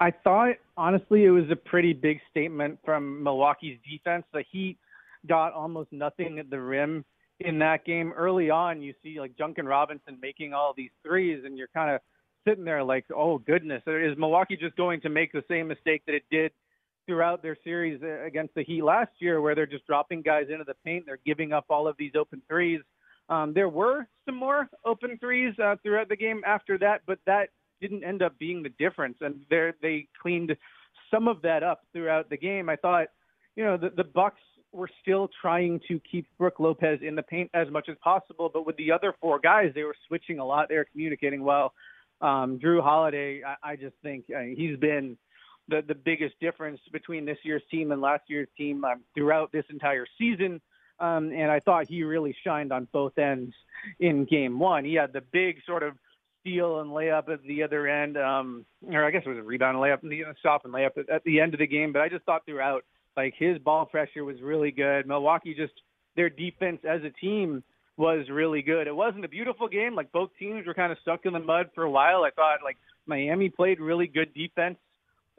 I 0.00 0.10
thought 0.10 0.56
honestly 0.76 1.24
it 1.24 1.30
was 1.30 1.48
a 1.50 1.56
pretty 1.56 1.92
big 1.92 2.20
statement 2.30 2.78
from 2.84 3.22
Milwaukee's 3.22 3.78
defense. 3.88 4.24
The 4.32 4.44
Heat 4.50 4.78
got 5.26 5.52
almost 5.52 5.92
nothing 5.92 6.38
at 6.38 6.50
the 6.50 6.60
rim 6.60 7.04
in 7.40 7.58
that 7.60 7.84
game. 7.84 8.12
Early 8.12 8.50
on, 8.50 8.82
you 8.82 8.94
see 9.02 9.20
like 9.20 9.36
Duncan 9.36 9.66
Robinson 9.66 10.18
making 10.20 10.52
all 10.54 10.74
these 10.76 10.90
threes, 11.02 11.42
and 11.44 11.56
you're 11.56 11.68
kind 11.68 11.94
of 11.94 12.00
sitting 12.46 12.64
there 12.64 12.84
like, 12.84 13.04
oh 13.14 13.38
goodness, 13.38 13.82
is 13.86 14.18
Milwaukee 14.18 14.56
just 14.56 14.76
going 14.76 15.00
to 15.02 15.08
make 15.08 15.32
the 15.32 15.44
same 15.48 15.68
mistake 15.68 16.02
that 16.06 16.14
it 16.14 16.24
did 16.30 16.52
throughout 17.06 17.42
their 17.42 17.56
series 17.64 18.00
against 18.24 18.54
the 18.54 18.64
Heat 18.64 18.82
last 18.82 19.12
year, 19.18 19.40
where 19.40 19.54
they're 19.54 19.66
just 19.66 19.86
dropping 19.86 20.22
guys 20.22 20.46
into 20.50 20.64
the 20.64 20.74
paint. 20.84 21.04
They're 21.06 21.20
giving 21.24 21.52
up 21.52 21.66
all 21.70 21.88
of 21.88 21.96
these 21.98 22.12
open 22.18 22.42
threes. 22.48 22.80
Um, 23.28 23.52
there 23.54 23.68
were 23.68 24.06
some 24.24 24.36
more 24.36 24.68
open 24.84 25.18
threes 25.18 25.54
uh, 25.58 25.76
throughout 25.82 26.08
the 26.08 26.16
game 26.16 26.42
after 26.46 26.78
that, 26.78 27.02
but 27.06 27.18
that 27.26 27.48
didn't 27.80 28.04
end 28.04 28.22
up 28.22 28.38
being 28.38 28.62
the 28.62 28.70
difference. 28.78 29.16
And 29.20 29.40
they 29.50 30.08
cleaned 30.20 30.56
some 31.10 31.28
of 31.28 31.42
that 31.42 31.62
up 31.62 31.82
throughout 31.92 32.30
the 32.30 32.36
game. 32.36 32.68
I 32.68 32.76
thought, 32.76 33.08
you 33.56 33.64
know, 33.64 33.76
the, 33.76 33.90
the 33.96 34.04
Bucks 34.04 34.40
were 34.72 34.90
still 35.02 35.28
trying 35.40 35.80
to 35.88 36.00
keep 36.10 36.26
Brook 36.38 36.60
Lopez 36.60 37.00
in 37.02 37.14
the 37.14 37.22
paint 37.22 37.50
as 37.54 37.68
much 37.70 37.88
as 37.88 37.96
possible. 38.02 38.50
But 38.52 38.66
with 38.66 38.76
the 38.76 38.92
other 38.92 39.14
four 39.20 39.38
guys, 39.38 39.72
they 39.74 39.84
were 39.84 39.96
switching 40.06 40.38
a 40.38 40.44
lot. 40.44 40.68
They 40.68 40.76
were 40.76 40.86
communicating 40.90 41.42
well. 41.42 41.72
Um, 42.20 42.58
Jrue 42.58 42.82
Holiday, 42.82 43.42
I, 43.44 43.72
I 43.72 43.76
just 43.76 43.94
think 44.02 44.24
uh, 44.34 44.40
he's 44.56 44.78
been 44.78 45.16
the 45.68 45.82
the 45.86 45.94
biggest 45.94 46.38
difference 46.40 46.80
between 46.92 47.24
this 47.24 47.38
year's 47.42 47.62
team 47.70 47.92
and 47.92 48.00
last 48.00 48.24
year's 48.28 48.48
team 48.56 48.84
um, 48.84 49.02
throughout 49.14 49.52
this 49.52 49.64
entire 49.70 50.06
season. 50.18 50.60
Um, 50.98 51.30
and 51.32 51.50
I 51.50 51.60
thought 51.60 51.88
he 51.88 52.04
really 52.04 52.34
shined 52.42 52.72
on 52.72 52.88
both 52.90 53.18
ends 53.18 53.54
in 54.00 54.24
game 54.24 54.58
one. 54.58 54.84
He 54.84 54.94
had 54.94 55.12
the 55.12 55.20
big 55.20 55.58
sort 55.66 55.82
of 55.82 55.94
steal 56.40 56.80
and 56.80 56.90
layup 56.90 57.28
at 57.28 57.42
the 57.42 57.62
other 57.62 57.86
end, 57.86 58.16
um, 58.16 58.64
or 58.90 59.04
I 59.04 59.10
guess 59.10 59.22
it 59.26 59.28
was 59.28 59.38
a 59.38 59.42
rebound 59.42 59.76
and 59.76 59.84
layup 59.84 60.02
and 60.02 60.10
the 60.10 60.22
stop 60.38 60.64
and 60.64 60.72
layup 60.72 60.96
at, 60.96 61.10
at 61.10 61.24
the 61.24 61.40
end 61.40 61.52
of 61.54 61.60
the 61.60 61.66
game. 61.66 61.92
But 61.92 62.02
I 62.02 62.08
just 62.08 62.24
thought 62.24 62.46
throughout, 62.46 62.84
like 63.16 63.34
his 63.36 63.58
ball 63.58 63.84
pressure 63.84 64.24
was 64.24 64.40
really 64.40 64.70
good. 64.70 65.06
Milwaukee 65.06 65.54
just 65.54 65.72
their 66.16 66.30
defense 66.30 66.80
as 66.88 67.02
a 67.02 67.10
team 67.10 67.62
was 67.96 68.28
really 68.30 68.62
good. 68.62 68.86
It 68.86 68.94
wasn't 68.94 69.24
a 69.24 69.28
beautiful 69.28 69.68
game. 69.68 69.94
Like 69.94 70.12
both 70.12 70.30
teams 70.38 70.66
were 70.66 70.74
kind 70.74 70.92
of 70.92 70.98
stuck 71.02 71.26
in 71.26 71.32
the 71.32 71.40
mud 71.40 71.70
for 71.74 71.84
a 71.84 71.90
while. 71.90 72.24
I 72.24 72.30
thought 72.30 72.58
like 72.64 72.76
Miami 73.06 73.48
played 73.48 73.80
really 73.80 74.06
good 74.06 74.32
defense 74.34 74.78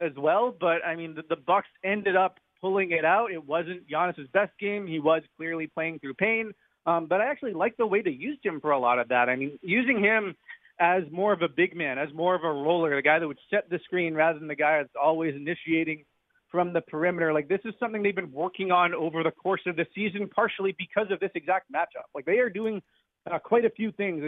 as 0.00 0.12
well, 0.16 0.54
but 0.58 0.84
I 0.84 0.96
mean 0.96 1.14
the, 1.14 1.22
the 1.28 1.36
Bucks 1.36 1.68
ended 1.84 2.16
up 2.16 2.38
pulling 2.60 2.92
it 2.92 3.04
out. 3.04 3.30
It 3.32 3.44
wasn't 3.44 3.88
Giannis's 3.88 4.28
best 4.32 4.52
game. 4.58 4.86
He 4.86 4.98
was 4.98 5.22
clearly 5.36 5.66
playing 5.66 6.00
through 6.00 6.14
pain. 6.14 6.52
Um, 6.86 7.06
but 7.06 7.20
I 7.20 7.26
actually 7.26 7.52
like 7.52 7.76
the 7.76 7.86
way 7.86 8.02
they 8.02 8.10
used 8.10 8.44
him 8.44 8.60
for 8.60 8.70
a 8.70 8.78
lot 8.78 8.98
of 8.98 9.08
that. 9.08 9.28
I 9.28 9.36
mean, 9.36 9.58
using 9.62 10.02
him 10.02 10.34
as 10.80 11.02
more 11.10 11.32
of 11.32 11.42
a 11.42 11.48
big 11.48 11.76
man, 11.76 11.98
as 11.98 12.08
more 12.14 12.34
of 12.34 12.44
a 12.44 12.50
roller, 12.50 12.94
the 12.94 13.02
guy 13.02 13.18
that 13.18 13.26
would 13.26 13.38
set 13.50 13.68
the 13.68 13.78
screen 13.84 14.14
rather 14.14 14.38
than 14.38 14.48
the 14.48 14.54
guy 14.54 14.78
that's 14.78 14.94
always 15.00 15.34
initiating 15.34 16.04
from 16.50 16.72
the 16.72 16.80
perimeter. 16.80 17.32
Like 17.32 17.48
this 17.48 17.60
is 17.64 17.74
something 17.78 18.02
they've 18.02 18.14
been 18.14 18.32
working 18.32 18.70
on 18.70 18.94
over 18.94 19.22
the 19.22 19.30
course 19.30 19.60
of 19.66 19.76
the 19.76 19.86
season, 19.94 20.28
partially 20.34 20.74
because 20.78 21.10
of 21.10 21.20
this 21.20 21.30
exact 21.34 21.70
matchup. 21.72 22.08
Like 22.14 22.24
they 22.24 22.38
are 22.38 22.48
doing 22.50 22.80
uh, 23.30 23.38
quite 23.38 23.64
a 23.64 23.70
few 23.70 23.92
things 23.92 24.22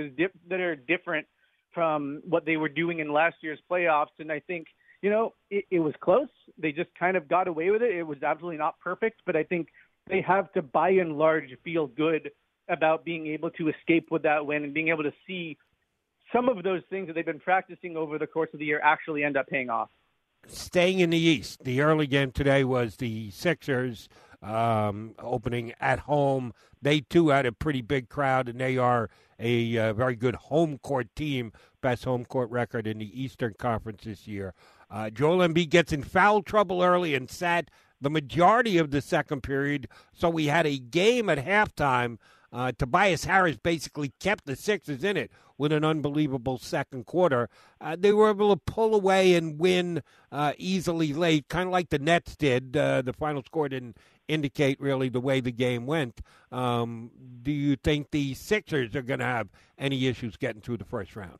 that 0.48 0.60
are 0.60 0.76
different 0.76 1.26
from 1.72 2.20
what 2.28 2.44
they 2.44 2.56
were 2.56 2.68
doing 2.68 2.98
in 2.98 3.12
last 3.12 3.36
year's 3.42 3.60
playoffs. 3.70 4.18
And 4.18 4.30
I 4.30 4.40
think, 4.40 4.66
you 5.02 5.11
know, 5.11 5.35
it, 5.50 5.64
it 5.71 5.80
was 5.80 5.95
close. 6.00 6.28
They 6.59 6.73
just 6.73 6.90
kind 6.99 7.16
of 7.16 7.28
got 7.28 7.49
away 7.49 7.71
with 7.71 7.83
it. 7.83 7.95
It 7.95 8.02
was 8.02 8.23
absolutely 8.23 8.59
not 8.59 8.78
perfect, 8.80 9.23
but 9.26 9.37
I 9.37 9.45
think 9.45 9.69
they 10.09 10.21
have 10.23 10.52
to 10.52 10.62
by 10.62 10.90
and 10.90 11.16
large 11.19 11.50
feel 11.64 11.87
good 11.87 12.30
about 12.69 13.04
being 13.04 13.26
able 13.28 13.50
to 13.50 13.69
escape 13.69 14.09
with 14.11 14.23
that 14.23 14.47
win 14.47 14.64
and 14.64 14.75
being 14.75 14.88
able 14.88 15.02
to 15.02 15.12
see 15.26 15.57
some 16.33 16.49
of 16.49 16.62
those 16.62 16.83
things 16.90 17.09
that 17.09 17.14
they've 17.14 17.25
been 17.25 17.40
practicing 17.40 17.97
over 17.97 18.19
the 18.19 18.26
course 18.26 18.50
of 18.52 18.61
the 18.61 18.64
year 18.64 18.80
actually 18.83 19.25
end 19.25 19.37
up 19.37 19.47
paying 19.49 19.71
off. 19.71 19.90
Staying 20.47 21.00
in 21.00 21.11
the 21.11 21.19
East, 21.19 21.64
the 21.64 21.80
early 21.80 22.07
game 22.07 22.33
today 22.33 22.64
was 22.64 22.97
the 22.97 23.30
Sixers 23.30 24.09
um, 24.42 25.14
opening 25.19 25.75
at 25.80 26.00
home. 26.00 26.52
They 26.80 27.00
too 27.00 27.28
had 27.28 27.47
a 27.47 27.52
pretty 27.52 27.83
big 27.83 28.09
crowd, 28.09 28.49
and 28.49 28.59
they 28.59 28.78
are 28.78 29.11
a 29.38 29.76
uh, 29.76 29.92
very 29.92 30.16
good 30.16 30.35
home 30.35 30.78
court 30.78 31.09
team, 31.14 31.52
best 31.83 32.04
home 32.04 32.25
court 32.25 32.50
record 32.50 32.87
in 32.87 32.99
the 32.99 33.23
Eastern 33.23 33.54
Conference 33.59 34.04
this 34.04 34.26
year. 34.26 34.54
Uh, 34.90 35.11
Joel 35.11 35.38
Embiid 35.38 35.70
gets 35.70 35.92
in 35.92 36.02
foul 36.02 36.42
trouble 36.42 36.82
early 36.82 37.14
and 37.14 37.30
sat 37.30 37.70
the 38.00 38.11
majority 38.11 38.78
of 38.78 38.90
the 38.90 39.00
second 39.00 39.42
period, 39.42 39.88
so 40.12 40.28
we 40.28 40.47
had 40.47 40.66
a 40.66 40.78
game 40.78 41.28
at 41.28 41.38
halftime. 41.44 42.18
Uh, 42.52 42.73
Tobias 42.76 43.25
Harris 43.25 43.56
basically 43.56 44.12
kept 44.18 44.47
the 44.47 44.56
Sixers 44.56 45.04
in 45.04 45.16
it 45.16 45.30
with 45.56 45.73
an 45.73 45.85
unbelievable 45.85 46.59
second 46.59 47.06
quarter. 47.06 47.49
Uh, 47.80 47.94
they 47.97 48.12
were 48.12 48.30
able 48.30 48.56
to 48.56 48.61
pull 48.66 48.94
away 48.94 49.35
and 49.35 49.61
win 49.61 50.02
uh, 50.32 50.54
easily 50.56 51.12
late, 51.12 51.47
kind 51.49 51.68
of 51.68 51.73
like 51.73 51.90
the 51.90 51.99
Nets 51.99 52.35
did. 52.35 52.76
Uh, 52.76 53.02
the 53.02 53.12
final 53.12 53.42
score 53.44 53.68
didn't 53.68 53.99
indicate 54.26 54.80
really 54.80 55.09
the 55.09 55.20
way 55.20 55.40
the 55.40 55.52
game 55.52 55.87
went. 55.87 56.23
Um, 56.50 57.11
do 57.42 57.52
you 57.52 57.76
think 57.76 58.11
the 58.11 58.35
Sixers 58.35 58.97
are 58.97 59.02
going 59.02 59.20
to 59.20 59.26
have 59.26 59.49
any 59.78 60.06
issues 60.06 60.37
getting 60.37 60.62
through 60.62 60.78
the 60.78 60.85
first 60.85 61.14
round? 61.14 61.38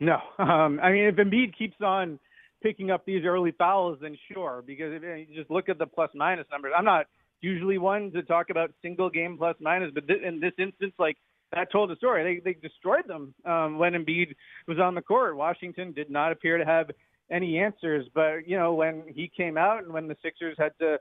No. 0.00 0.18
Um, 0.38 0.80
I 0.82 0.92
mean, 0.92 1.04
if 1.04 1.16
Embiid 1.16 1.56
keeps 1.56 1.80
on 1.80 2.18
picking 2.62 2.90
up 2.90 3.04
these 3.04 3.24
early 3.24 3.52
fouls, 3.52 3.98
then 4.00 4.16
sure, 4.32 4.62
because 4.66 4.92
if 4.92 5.02
you 5.02 5.34
just 5.34 5.50
look 5.50 5.68
at 5.68 5.78
the 5.78 5.86
plus 5.86 6.10
minus 6.14 6.46
numbers, 6.50 6.72
I'm 6.76 6.84
not 6.84 7.06
usually 7.40 7.78
one 7.78 8.12
to 8.12 8.22
talk 8.22 8.50
about 8.50 8.70
single 8.82 9.10
game 9.10 9.36
plus 9.36 9.56
minus, 9.60 9.90
but 9.92 10.04
in 10.08 10.40
this 10.40 10.52
instance, 10.58 10.94
like 10.98 11.16
that 11.52 11.70
told 11.70 11.90
the 11.90 11.96
story. 11.96 12.40
They 12.42 12.52
they 12.52 12.58
destroyed 12.58 13.06
them 13.06 13.34
um, 13.44 13.78
when 13.78 13.92
Embiid 13.92 14.34
was 14.66 14.78
on 14.78 14.94
the 14.94 15.02
court. 15.02 15.36
Washington 15.36 15.92
did 15.92 16.10
not 16.10 16.32
appear 16.32 16.58
to 16.58 16.64
have 16.64 16.90
any 17.30 17.58
answers, 17.58 18.06
but 18.14 18.48
you 18.48 18.56
know 18.56 18.74
when 18.74 19.02
he 19.08 19.30
came 19.34 19.58
out 19.58 19.84
and 19.84 19.92
when 19.92 20.08
the 20.08 20.16
Sixers 20.22 20.56
had 20.58 20.72
to 20.80 20.98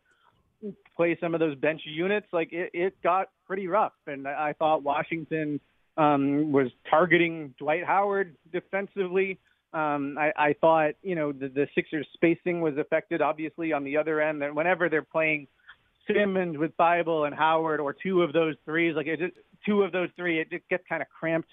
play 0.96 1.18
some 1.20 1.34
of 1.34 1.40
those 1.40 1.56
bench 1.56 1.82
units, 1.86 2.28
like 2.32 2.52
it, 2.52 2.72
it 2.74 3.02
got 3.02 3.30
pretty 3.48 3.68
rough. 3.68 3.94
And 4.08 4.28
I, 4.28 4.50
I 4.50 4.54
thought 4.54 4.84
Washington 4.84 5.60
um, 5.98 6.52
was 6.52 6.68
targeting 6.90 7.54
Dwight 7.58 7.86
Howard 7.86 8.36
defensively. 8.52 9.40
Um, 9.74 10.18
I, 10.18 10.32
I 10.38 10.54
thought 10.60 10.92
you 11.02 11.16
know 11.16 11.32
the, 11.32 11.48
the 11.48 11.68
Sixers 11.76 12.08
spacing 12.14 12.62
was 12.62 12.78
affected 12.78 13.22
obviously 13.22 13.72
on 13.74 13.84
the 13.84 13.98
other 13.98 14.22
end. 14.22 14.44
And 14.44 14.56
whenever 14.56 14.90
they're 14.90 15.02
playing 15.02 15.48
Simmons 16.08 16.58
with 16.58 16.76
Thybulle 16.78 17.26
and 17.26 17.36
Howard, 17.36 17.80
or 17.80 17.94
two 17.94 18.22
of 18.22 18.34
those 18.34 18.56
threes, 18.66 18.96
like 18.96 19.08
it 19.08 19.20
just, 19.20 19.34
two 19.66 19.84
of 19.84 19.92
those 19.92 20.10
three, 20.16 20.40
it 20.40 20.50
just 20.50 20.68
gets 20.70 20.84
kind 20.90 21.02
of 21.02 21.08
cramped 21.10 21.50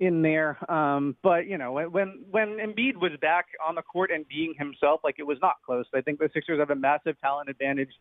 in 0.00 0.22
there. 0.22 0.58
Um, 0.70 1.16
but 1.22 1.46
you 1.46 1.58
know, 1.58 1.72
when 1.72 2.24
when 2.30 2.56
Embiid 2.58 2.96
was 2.96 3.12
back 3.20 3.46
on 3.64 3.74
the 3.74 3.82
court 3.82 4.10
and 4.10 4.26
being 4.26 4.54
himself, 4.58 5.00
like 5.04 5.16
it 5.18 5.26
was 5.26 5.38
not 5.40 5.54
close. 5.64 5.86
I 5.94 6.00
think 6.00 6.18
the 6.18 6.30
Sixers 6.34 6.58
have 6.58 6.70
a 6.70 6.74
massive 6.74 7.20
talent 7.20 7.48
advantage 7.48 7.92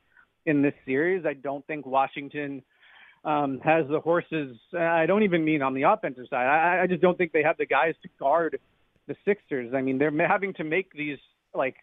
in 0.46 0.62
this 0.62 0.74
series. 0.86 1.26
I 1.26 1.34
don't 1.34 1.66
think 1.68 1.86
Washington 1.86 2.64
um, 3.24 3.60
has 3.64 3.86
the 3.88 4.00
horses. 4.00 4.58
I 4.78 5.06
don't 5.06 5.24
even 5.24 5.46
mean 5.46 5.62
on 5.62 5.74
the 5.74 5.84
offensive 5.84 6.26
side. 6.30 6.46
I, 6.46 6.84
I 6.84 6.88
just 6.88 7.02
don't 7.02 7.18
think 7.18 7.32
they 7.32 7.44
have 7.44 7.58
the 7.58 7.66
guys 7.66 7.94
to 8.04 8.10
guard 8.20 8.60
the 9.08 9.16
Sixers. 9.26 9.74
I 9.74 9.82
mean, 9.82 9.98
they're 9.98 10.28
having 10.28 10.54
to 10.56 10.64
make 10.64 10.92
these 10.94 11.18
like 11.54 11.76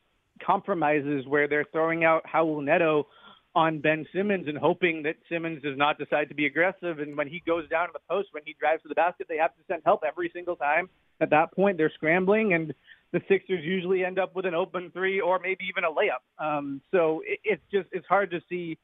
compromises 0.44 1.26
where 1.26 1.48
they're 1.48 1.66
throwing 1.72 2.04
out 2.04 2.24
Raul 2.32 2.62
Neto 2.64 3.06
on 3.54 3.80
Ben 3.80 4.06
Simmons 4.14 4.46
and 4.46 4.56
hoping 4.56 5.02
that 5.02 5.16
Simmons 5.28 5.62
does 5.62 5.76
not 5.76 5.98
decide 5.98 6.28
to 6.28 6.34
be 6.34 6.46
aggressive. 6.46 7.00
And 7.00 7.16
when 7.16 7.26
he 7.26 7.42
goes 7.44 7.68
down 7.68 7.88
to 7.88 7.92
the 7.92 8.00
post, 8.08 8.28
when 8.32 8.44
he 8.46 8.54
drives 8.58 8.82
to 8.82 8.88
the 8.88 8.94
basket, 8.94 9.26
they 9.28 9.36
have 9.38 9.54
to 9.56 9.62
send 9.68 9.82
help 9.84 10.02
every 10.06 10.30
single 10.32 10.56
time. 10.56 10.88
At 11.20 11.30
that 11.30 11.52
point, 11.52 11.76
they're 11.76 11.92
scrambling, 11.94 12.54
and 12.54 12.72
the 13.12 13.20
Sixers 13.28 13.64
usually 13.64 14.04
end 14.04 14.18
up 14.18 14.34
with 14.34 14.46
an 14.46 14.54
open 14.54 14.90
three 14.92 15.20
or 15.20 15.38
maybe 15.38 15.64
even 15.68 15.84
a 15.84 15.88
layup. 15.88 16.22
Um, 16.42 16.80
so 16.92 17.22
it, 17.26 17.40
it's 17.44 17.62
just 17.70 17.88
it's 17.92 18.06
hard 18.06 18.30
to 18.30 18.40
see 18.48 18.78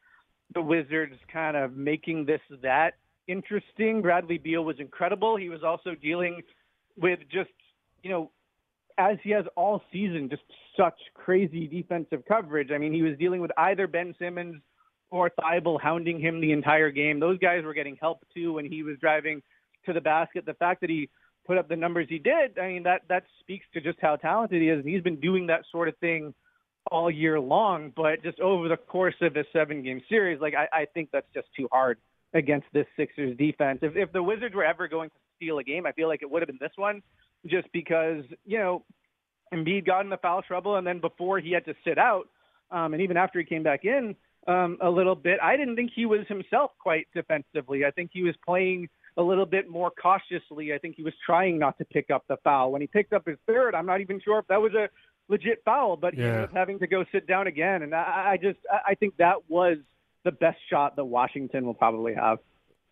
the 0.54 0.60
Wizards 0.60 1.14
kind 1.32 1.56
of 1.56 1.76
making 1.76 2.26
this 2.26 2.40
that 2.62 2.94
interesting. 3.28 4.02
Bradley 4.02 4.38
Beal 4.38 4.64
was 4.64 4.76
incredible. 4.78 5.36
He 5.36 5.48
was 5.48 5.62
also 5.62 5.94
dealing 5.94 6.42
with 6.96 7.20
just 7.30 7.50
you 8.06 8.12
know 8.12 8.30
as 8.98 9.18
he 9.24 9.30
has 9.30 9.44
all 9.56 9.82
season, 9.92 10.28
just 10.30 10.42
such 10.76 10.94
crazy 11.14 11.66
defensive 11.66 12.22
coverage. 12.26 12.70
I 12.70 12.78
mean, 12.78 12.92
he 12.92 13.02
was 13.02 13.18
dealing 13.18 13.40
with 13.40 13.50
either 13.58 13.86
Ben 13.86 14.14
Simmons 14.18 14.62
or 15.10 15.30
Thybulle 15.30 15.80
hounding 15.80 16.20
him 16.20 16.40
the 16.40 16.52
entire 16.52 16.90
game. 16.90 17.20
Those 17.20 17.38
guys 17.38 17.64
were 17.64 17.74
getting 17.74 17.96
help 18.00 18.24
too 18.32 18.54
when 18.54 18.64
he 18.64 18.82
was 18.84 18.96
driving 19.00 19.42
to 19.86 19.92
the 19.92 20.00
basket. 20.00 20.46
The 20.46 20.54
fact 20.54 20.80
that 20.80 20.90
he 20.90 21.10
put 21.46 21.58
up 21.58 21.68
the 21.68 21.76
numbers 21.76 22.06
he 22.08 22.18
did, 22.18 22.58
I 22.58 22.68
mean, 22.68 22.84
that 22.84 23.02
that 23.08 23.24
speaks 23.40 23.66
to 23.74 23.80
just 23.80 23.98
how 24.00 24.16
talented 24.16 24.62
he 24.62 24.68
is. 24.68 24.84
He's 24.84 25.02
been 25.02 25.20
doing 25.20 25.48
that 25.48 25.64
sort 25.72 25.88
of 25.88 25.96
thing 25.98 26.32
all 26.90 27.10
year 27.10 27.40
long. 27.40 27.92
But 27.94 28.22
just 28.22 28.38
over 28.38 28.68
the 28.68 28.76
course 28.76 29.16
of 29.20 29.36
a 29.36 29.44
seven-game 29.52 30.02
series, 30.08 30.40
like 30.40 30.54
I, 30.54 30.68
I 30.72 30.86
think 30.94 31.10
that's 31.12 31.28
just 31.34 31.48
too 31.56 31.68
hard 31.72 31.98
against 32.34 32.68
this 32.72 32.86
Sixers 32.96 33.36
defense. 33.36 33.80
If 33.82 33.96
if 33.96 34.12
the 34.12 34.22
Wizards 34.22 34.54
were 34.54 34.64
ever 34.64 34.88
going 34.88 35.10
to 35.10 35.16
steal 35.36 35.58
a 35.58 35.64
game, 35.64 35.86
I 35.86 35.92
feel 35.92 36.08
like 36.08 36.22
it 36.22 36.30
would 36.30 36.40
have 36.40 36.48
been 36.48 36.58
this 36.60 36.76
one 36.76 37.02
just 37.48 37.70
because, 37.72 38.24
you 38.44 38.58
know, 38.58 38.84
Embiid 39.52 39.86
got 39.86 40.04
into 40.04 40.16
foul 40.18 40.42
trouble, 40.42 40.76
and 40.76 40.86
then 40.86 41.00
before 41.00 41.38
he 41.38 41.52
had 41.52 41.64
to 41.66 41.74
sit 41.84 41.98
out, 41.98 42.28
um, 42.70 42.94
and 42.94 43.02
even 43.02 43.16
after 43.16 43.38
he 43.38 43.44
came 43.44 43.62
back 43.62 43.84
in 43.84 44.16
um, 44.46 44.78
a 44.80 44.90
little 44.90 45.14
bit, 45.14 45.38
I 45.42 45.56
didn't 45.56 45.76
think 45.76 45.92
he 45.94 46.06
was 46.06 46.26
himself 46.28 46.72
quite 46.78 47.06
defensively. 47.14 47.84
I 47.84 47.90
think 47.90 48.10
he 48.12 48.22
was 48.22 48.34
playing 48.44 48.88
a 49.16 49.22
little 49.22 49.46
bit 49.46 49.68
more 49.68 49.90
cautiously. 49.90 50.74
I 50.74 50.78
think 50.78 50.96
he 50.96 51.02
was 51.02 51.14
trying 51.24 51.58
not 51.58 51.78
to 51.78 51.84
pick 51.84 52.10
up 52.10 52.24
the 52.28 52.36
foul. 52.44 52.72
When 52.72 52.80
he 52.80 52.86
picked 52.86 53.12
up 53.12 53.26
his 53.26 53.38
third, 53.46 53.74
I'm 53.74 53.86
not 53.86 54.00
even 54.00 54.20
sure 54.20 54.38
if 54.38 54.46
that 54.48 54.60
was 54.60 54.74
a 54.74 54.88
legit 55.28 55.62
foul, 55.64 55.96
but 55.96 56.16
yeah. 56.16 56.24
he 56.24 56.40
was 56.40 56.50
having 56.52 56.78
to 56.80 56.86
go 56.86 57.04
sit 57.12 57.26
down 57.26 57.46
again. 57.46 57.82
And 57.82 57.94
I, 57.94 58.32
I 58.32 58.36
just, 58.36 58.58
I 58.70 58.94
think 58.94 59.16
that 59.16 59.48
was 59.48 59.78
the 60.24 60.32
best 60.32 60.58
shot 60.68 60.96
that 60.96 61.04
Washington 61.04 61.64
will 61.64 61.74
probably 61.74 62.14
have. 62.14 62.38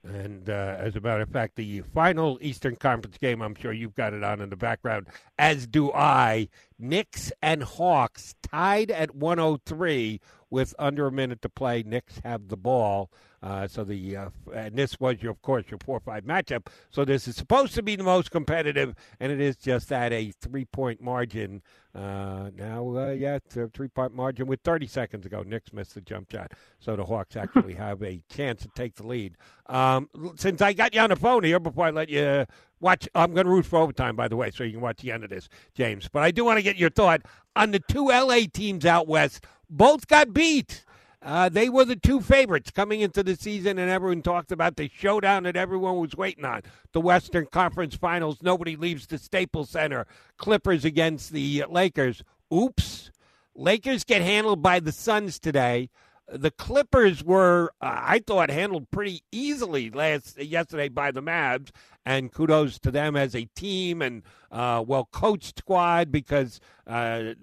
And 0.04 0.50
uh, 0.50 0.76
as 0.78 0.96
a 0.96 1.00
matter 1.00 1.23
of 1.23 1.30
fact, 1.30 1.56
the 1.56 1.80
final 1.94 2.38
Eastern 2.42 2.76
Conference 2.76 3.16
game, 3.16 3.40
I'm 3.40 3.54
sure 3.54 3.73
you've 3.73 3.94
got 3.94 4.12
it 4.12 4.23
on 4.23 4.40
in 4.42 4.50
the 4.50 4.56
background, 4.56 5.08
as 5.38 5.66
do 5.66 5.92
I. 5.92 6.49
Knicks 6.78 7.32
and 7.40 7.62
Hawks 7.62 8.34
tied 8.42 8.90
at 8.90 9.14
103 9.14 10.20
with 10.54 10.73
under 10.78 11.06
a 11.08 11.12
minute 11.12 11.42
to 11.42 11.49
play. 11.49 11.82
Knicks 11.82 12.20
have 12.25 12.49
the 12.49 12.56
ball. 12.56 13.11
Uh, 13.42 13.68
so 13.68 13.84
the 13.84 14.16
uh, 14.16 14.28
and 14.54 14.75
this 14.75 14.99
was 14.99 15.20
your, 15.20 15.32
of 15.32 15.42
course 15.42 15.66
your 15.68 15.78
four 15.84 16.00
five 16.00 16.25
matchup. 16.25 16.68
So 16.90 17.04
this 17.04 17.28
is 17.28 17.37
supposed 17.37 17.75
to 17.75 17.82
be 17.82 17.94
the 17.94 18.02
most 18.02 18.30
competitive, 18.30 18.94
and 19.20 19.30
it 19.30 19.38
is 19.38 19.56
just 19.56 19.92
at 19.92 20.14
a 20.14 20.32
three 20.40 20.64
point 20.64 21.02
margin. 21.02 21.61
Uh, 21.94 22.50
now, 22.56 22.96
uh, 22.96 23.11
yeah, 23.11 23.38
three 23.75 23.88
point 23.88 24.14
margin 24.14 24.46
with 24.46 24.61
30 24.64 24.87
seconds 24.87 25.26
ago. 25.26 25.42
Knicks 25.42 25.75
missed 25.75 25.94
the 25.94 26.00
jump 26.00 26.32
shot, 26.32 26.52
so 26.78 26.96
the 26.96 27.04
Hawks 27.04 27.37
actually 27.37 27.75
have 27.87 28.02
a 28.02 28.23
chance 28.30 28.62
to 28.62 28.68
take 28.75 28.94
the 28.94 29.06
lead. 29.06 29.37
Um, 29.66 30.08
since 30.37 30.62
I 30.62 30.73
got 30.73 30.94
you 30.94 31.00
on 31.00 31.11
the 31.11 31.16
phone 31.16 31.44
here, 31.44 31.61
before 31.61 31.84
I 31.84 31.90
let 31.90 32.08
you 32.08 32.46
watch, 32.80 33.08
I'm 33.14 33.34
going 33.34 33.44
to 33.44 33.52
root 33.52 33.66
for 33.66 33.80
overtime, 33.80 34.16
by 34.16 34.28
the 34.28 34.37
way, 34.37 34.52
so 34.52 34.64
you 34.64 34.73
can 34.73 34.80
watch 34.80 34.99
the 35.02 35.12
end 35.12 35.23
of 35.23 35.30
this, 35.30 35.50
James. 35.75 36.08
But 36.11 36.23
I 36.23 36.30
do 36.30 36.44
want 36.46 36.58
to 36.58 36.62
get 36.62 36.76
your 36.76 36.90
thought 36.90 37.23
on 37.56 37.73
the 37.73 37.80
two 37.80 38.06
LA 38.06 38.40
teams 38.52 38.87
out 38.87 39.06
west. 39.06 39.44
Both 39.76 40.06
got 40.06 40.32
beat. 40.32 40.84
Uh, 41.20 41.48
they 41.48 41.68
were 41.68 41.84
the 41.84 41.96
two 41.96 42.20
favorites 42.20 42.70
coming 42.70 43.00
into 43.00 43.24
the 43.24 43.34
season, 43.34 43.76
and 43.76 43.90
everyone 43.90 44.22
talked 44.22 44.52
about 44.52 44.76
the 44.76 44.88
showdown 44.96 45.42
that 45.42 45.56
everyone 45.56 45.96
was 45.96 46.14
waiting 46.14 46.44
on. 46.44 46.62
The 46.92 47.00
Western 47.00 47.46
Conference 47.46 47.96
Finals. 47.96 48.38
Nobody 48.40 48.76
leaves 48.76 49.08
the 49.08 49.18
Staples 49.18 49.70
Center. 49.70 50.06
Clippers 50.36 50.84
against 50.84 51.32
the 51.32 51.64
Lakers. 51.68 52.22
Oops. 52.54 53.10
Lakers 53.56 54.04
get 54.04 54.22
handled 54.22 54.62
by 54.62 54.78
the 54.78 54.92
Suns 54.92 55.40
today. 55.40 55.90
The 56.32 56.52
Clippers 56.52 57.24
were, 57.24 57.72
uh, 57.80 57.98
I 58.00 58.20
thought, 58.24 58.50
handled 58.50 58.92
pretty 58.92 59.24
easily 59.32 59.90
last 59.90 60.40
yesterday 60.40 60.88
by 60.88 61.10
the 61.10 61.20
Mavs, 61.20 61.70
and 62.06 62.32
kudos 62.32 62.78
to 62.78 62.92
them 62.92 63.16
as 63.16 63.34
a 63.34 63.46
team 63.56 64.02
and 64.02 64.22
uh, 64.52 64.84
well 64.86 65.08
coached 65.10 65.58
squad 65.58 66.12
because 66.12 66.60
uh, 66.86 67.34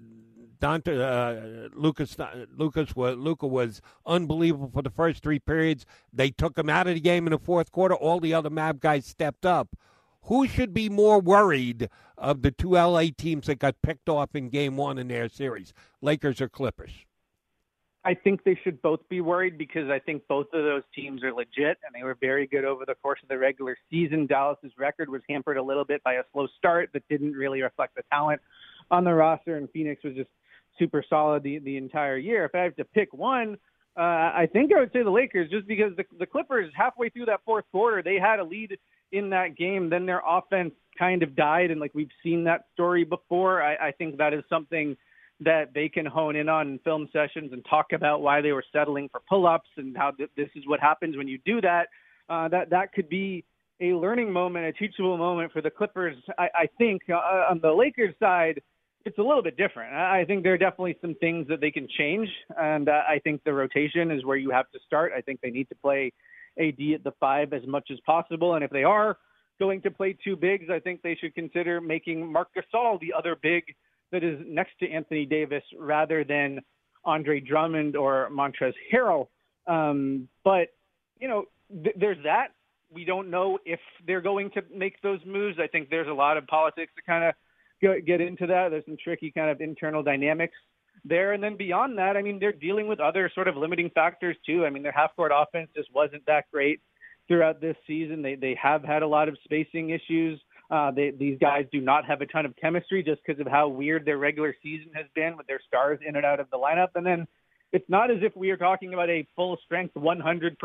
Dante 0.62 0.96
uh, 0.96 1.68
Lucas 1.74 2.16
Lucas 2.56 2.94
was 2.94 3.16
Luka 3.16 3.48
was 3.48 3.82
unbelievable 4.06 4.70
for 4.72 4.80
the 4.80 4.90
first 4.90 5.20
three 5.20 5.40
periods. 5.40 5.84
They 6.12 6.30
took 6.30 6.56
him 6.56 6.70
out 6.70 6.86
of 6.86 6.94
the 6.94 7.00
game 7.00 7.26
in 7.26 7.32
the 7.32 7.38
fourth 7.40 7.72
quarter. 7.72 7.96
All 7.96 8.20
the 8.20 8.32
other 8.32 8.48
Mav 8.48 8.78
guys 8.78 9.04
stepped 9.04 9.44
up. 9.44 9.76
Who 10.26 10.46
should 10.46 10.72
be 10.72 10.88
more 10.88 11.20
worried 11.20 11.88
of 12.16 12.42
the 12.42 12.52
two 12.52 12.74
LA 12.74 13.06
teams 13.18 13.48
that 13.48 13.58
got 13.58 13.82
picked 13.82 14.08
off 14.08 14.36
in 14.36 14.50
Game 14.50 14.76
One 14.76 14.98
in 14.98 15.08
their 15.08 15.28
series, 15.28 15.72
Lakers 16.00 16.40
or 16.40 16.48
Clippers? 16.48 16.92
I 18.04 18.14
think 18.14 18.44
they 18.44 18.56
should 18.62 18.80
both 18.82 19.00
be 19.08 19.20
worried 19.20 19.58
because 19.58 19.90
I 19.90 19.98
think 19.98 20.22
both 20.28 20.46
of 20.52 20.62
those 20.62 20.82
teams 20.94 21.24
are 21.24 21.32
legit 21.32 21.78
and 21.84 21.92
they 21.92 22.04
were 22.04 22.16
very 22.20 22.46
good 22.46 22.64
over 22.64 22.84
the 22.84 22.94
course 22.94 23.18
of 23.24 23.28
the 23.28 23.38
regular 23.38 23.76
season. 23.90 24.26
Dallas's 24.26 24.72
record 24.78 25.08
was 25.08 25.22
hampered 25.28 25.56
a 25.56 25.62
little 25.62 25.84
bit 25.84 26.04
by 26.04 26.14
a 26.14 26.22
slow 26.32 26.46
start 26.56 26.90
that 26.92 27.02
didn't 27.08 27.32
really 27.32 27.62
reflect 27.62 27.96
the 27.96 28.02
talent 28.12 28.40
on 28.92 29.02
the 29.02 29.12
roster, 29.12 29.56
and 29.56 29.68
Phoenix 29.70 30.04
was 30.04 30.14
just 30.14 30.28
super 30.78 31.04
solid 31.08 31.42
the, 31.42 31.58
the 31.58 31.76
entire 31.76 32.16
year. 32.16 32.44
If 32.44 32.54
I 32.54 32.60
have 32.60 32.76
to 32.76 32.84
pick 32.84 33.12
one, 33.12 33.56
uh, 33.96 34.00
I 34.00 34.48
think 34.52 34.72
I 34.74 34.80
would 34.80 34.92
say 34.92 35.02
the 35.02 35.10
Lakers, 35.10 35.50
just 35.50 35.66
because 35.66 35.92
the, 35.96 36.04
the 36.18 36.26
Clippers 36.26 36.72
halfway 36.74 37.10
through 37.10 37.26
that 37.26 37.40
fourth 37.44 37.64
quarter 37.70 38.02
they 38.02 38.18
had 38.18 38.38
a 38.38 38.44
lead 38.44 38.78
in 39.12 39.30
that 39.30 39.56
game, 39.56 39.90
then 39.90 40.06
their 40.06 40.22
offense 40.26 40.72
kind 40.98 41.22
of 41.22 41.36
died, 41.36 41.70
and 41.70 41.80
like 41.80 41.94
we've 41.94 42.08
seen 42.22 42.44
that 42.44 42.64
story 42.72 43.04
before. 43.04 43.62
I, 43.62 43.88
I 43.88 43.92
think 43.92 44.16
that 44.16 44.32
is 44.32 44.42
something 44.48 44.96
that 45.40 45.74
they 45.74 45.88
can 45.88 46.06
hone 46.06 46.36
in 46.36 46.48
on 46.48 46.68
in 46.68 46.78
film 46.80 47.08
sessions 47.12 47.52
and 47.52 47.64
talk 47.68 47.92
about 47.92 48.22
why 48.22 48.40
they 48.40 48.52
were 48.52 48.64
settling 48.72 49.08
for 49.10 49.20
pull-ups 49.28 49.68
and 49.76 49.96
how 49.96 50.10
th- 50.12 50.30
this 50.36 50.48
is 50.54 50.66
what 50.66 50.80
happens 50.80 51.16
when 51.16 51.28
you 51.28 51.38
do 51.44 51.60
that. 51.60 51.88
Uh, 52.28 52.48
that 52.48 52.70
that 52.70 52.92
could 52.92 53.08
be 53.08 53.44
a 53.80 53.92
learning 53.92 54.32
moment, 54.32 54.64
a 54.64 54.72
teachable 54.72 55.18
moment 55.18 55.52
for 55.52 55.60
the 55.60 55.70
Clippers. 55.70 56.16
I, 56.38 56.48
I 56.54 56.66
think 56.78 57.02
uh, 57.10 57.50
on 57.50 57.60
the 57.60 57.72
Lakers 57.72 58.14
side 58.20 58.62
it's 59.04 59.18
a 59.18 59.22
little 59.22 59.42
bit 59.42 59.56
different. 59.56 59.94
I 59.94 60.24
think 60.24 60.42
there 60.42 60.54
are 60.54 60.58
definitely 60.58 60.96
some 61.00 61.14
things 61.16 61.48
that 61.48 61.60
they 61.60 61.70
can 61.70 61.88
change, 61.98 62.28
and 62.56 62.88
uh, 62.88 63.02
I 63.08 63.18
think 63.20 63.42
the 63.44 63.52
rotation 63.52 64.10
is 64.10 64.24
where 64.24 64.36
you 64.36 64.50
have 64.50 64.70
to 64.72 64.78
start. 64.86 65.12
I 65.16 65.20
think 65.20 65.40
they 65.40 65.50
need 65.50 65.68
to 65.70 65.74
play 65.76 66.12
AD 66.58 66.80
at 66.94 67.04
the 67.04 67.12
five 67.18 67.52
as 67.52 67.66
much 67.66 67.90
as 67.90 67.98
possible, 68.06 68.54
and 68.54 68.64
if 68.64 68.70
they 68.70 68.84
are 68.84 69.18
going 69.58 69.82
to 69.82 69.90
play 69.90 70.16
two 70.24 70.36
bigs, 70.36 70.66
I 70.70 70.78
think 70.78 71.02
they 71.02 71.14
should 71.14 71.34
consider 71.34 71.80
making 71.80 72.30
Marc 72.30 72.48
Gasol 72.54 73.00
the 73.00 73.12
other 73.16 73.36
big 73.40 73.64
that 74.10 74.22
is 74.22 74.38
next 74.46 74.72
to 74.80 74.90
Anthony 74.90 75.24
Davis 75.24 75.62
rather 75.78 76.24
than 76.24 76.60
Andre 77.04 77.40
Drummond 77.40 77.96
or 77.96 78.28
Montrezl 78.30 78.74
Harrell. 78.92 79.28
Um, 79.66 80.28
but 80.44 80.68
you 81.18 81.28
know, 81.28 81.44
th- 81.82 81.96
there's 81.98 82.22
that. 82.24 82.48
We 82.92 83.04
don't 83.04 83.30
know 83.30 83.58
if 83.64 83.80
they're 84.06 84.20
going 84.20 84.50
to 84.50 84.62
make 84.74 85.00
those 85.02 85.20
moves. 85.26 85.58
I 85.58 85.66
think 85.66 85.88
there's 85.88 86.08
a 86.08 86.12
lot 86.12 86.36
of 86.36 86.46
politics 86.46 86.92
to 86.96 87.02
kind 87.02 87.24
of 87.24 87.34
get 87.82 88.20
into 88.20 88.46
that. 88.46 88.70
There's 88.70 88.84
some 88.84 88.96
tricky 89.02 89.30
kind 89.30 89.50
of 89.50 89.60
internal 89.60 90.02
dynamics 90.02 90.54
there. 91.04 91.32
And 91.32 91.42
then 91.42 91.56
beyond 91.56 91.98
that, 91.98 92.16
I 92.16 92.22
mean, 92.22 92.38
they're 92.38 92.52
dealing 92.52 92.86
with 92.86 93.00
other 93.00 93.30
sort 93.34 93.48
of 93.48 93.56
limiting 93.56 93.90
factors 93.90 94.36
too. 94.46 94.64
I 94.64 94.70
mean, 94.70 94.82
their 94.82 94.92
half 94.92 95.14
court 95.16 95.32
offense 95.34 95.70
just 95.74 95.92
wasn't 95.92 96.24
that 96.26 96.44
great 96.52 96.80
throughout 97.28 97.60
this 97.60 97.76
season. 97.86 98.22
They 98.22 98.34
they 98.34 98.56
have 98.60 98.84
had 98.84 99.02
a 99.02 99.06
lot 99.06 99.28
of 99.28 99.36
spacing 99.44 99.90
issues. 99.90 100.40
Uh, 100.70 100.90
they, 100.90 101.10
these 101.10 101.38
guys 101.38 101.66
do 101.70 101.80
not 101.80 102.06
have 102.06 102.22
a 102.22 102.26
ton 102.26 102.46
of 102.46 102.56
chemistry 102.56 103.02
just 103.02 103.20
because 103.26 103.38
of 103.40 103.46
how 103.46 103.68
weird 103.68 104.06
their 104.06 104.16
regular 104.16 104.54
season 104.62 104.90
has 104.94 105.04
been 105.14 105.36
with 105.36 105.46
their 105.46 105.60
stars 105.66 105.98
in 106.06 106.16
and 106.16 106.24
out 106.24 106.40
of 106.40 106.48
the 106.50 106.56
lineup. 106.56 106.88
And 106.94 107.04
then 107.04 107.26
it's 107.72 107.88
not 107.90 108.10
as 108.10 108.18
if 108.22 108.34
we 108.34 108.50
are 108.50 108.56
talking 108.56 108.94
about 108.94 109.10
a 109.10 109.26
full 109.36 109.58
strength 109.64 109.94
100% 109.94 110.56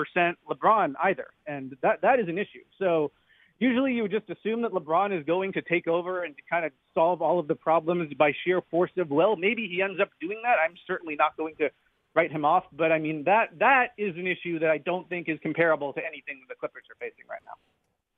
LeBron 0.49 0.93
either. 1.03 1.27
And 1.45 1.75
that, 1.81 2.01
that 2.03 2.21
is 2.21 2.29
an 2.29 2.37
issue. 2.37 2.63
So 2.79 3.11
usually 3.59 3.93
you 3.93 4.03
would 4.03 4.11
just 4.11 4.29
assume 4.29 4.61
that 4.61 4.71
LeBron 4.71 5.17
is 5.17 5.25
going 5.25 5.53
to 5.53 5.61
take 5.61 5.87
over 5.87 6.23
and 6.23 6.35
kind 6.49 6.65
of 6.65 6.71
solve 6.93 7.21
all 7.21 7.39
of 7.39 7.47
the 7.47 7.55
problems 7.55 8.13
by 8.15 8.33
sheer 8.43 8.61
force 8.69 8.91
of 8.97 9.09
will. 9.09 9.35
Maybe 9.35 9.67
he 9.67 9.81
ends 9.81 9.99
up 9.99 10.09
doing 10.21 10.41
that. 10.43 10.57
I'm 10.63 10.75
certainly 10.85 11.15
not 11.15 11.35
going 11.37 11.55
to 11.57 11.69
write 12.15 12.31
him 12.31 12.45
off, 12.45 12.63
but 12.73 12.91
I 12.91 12.99
mean 12.99 13.23
that 13.25 13.59
that 13.59 13.89
is 13.97 14.15
an 14.15 14.27
issue 14.27 14.59
that 14.59 14.69
I 14.69 14.79
don't 14.79 15.07
think 15.07 15.29
is 15.29 15.37
comparable 15.41 15.93
to 15.93 15.99
anything 15.99 16.41
the 16.49 16.55
Clippers 16.55 16.83
are 16.89 16.95
facing 16.99 17.25
right 17.29 17.41
now. 17.45 17.57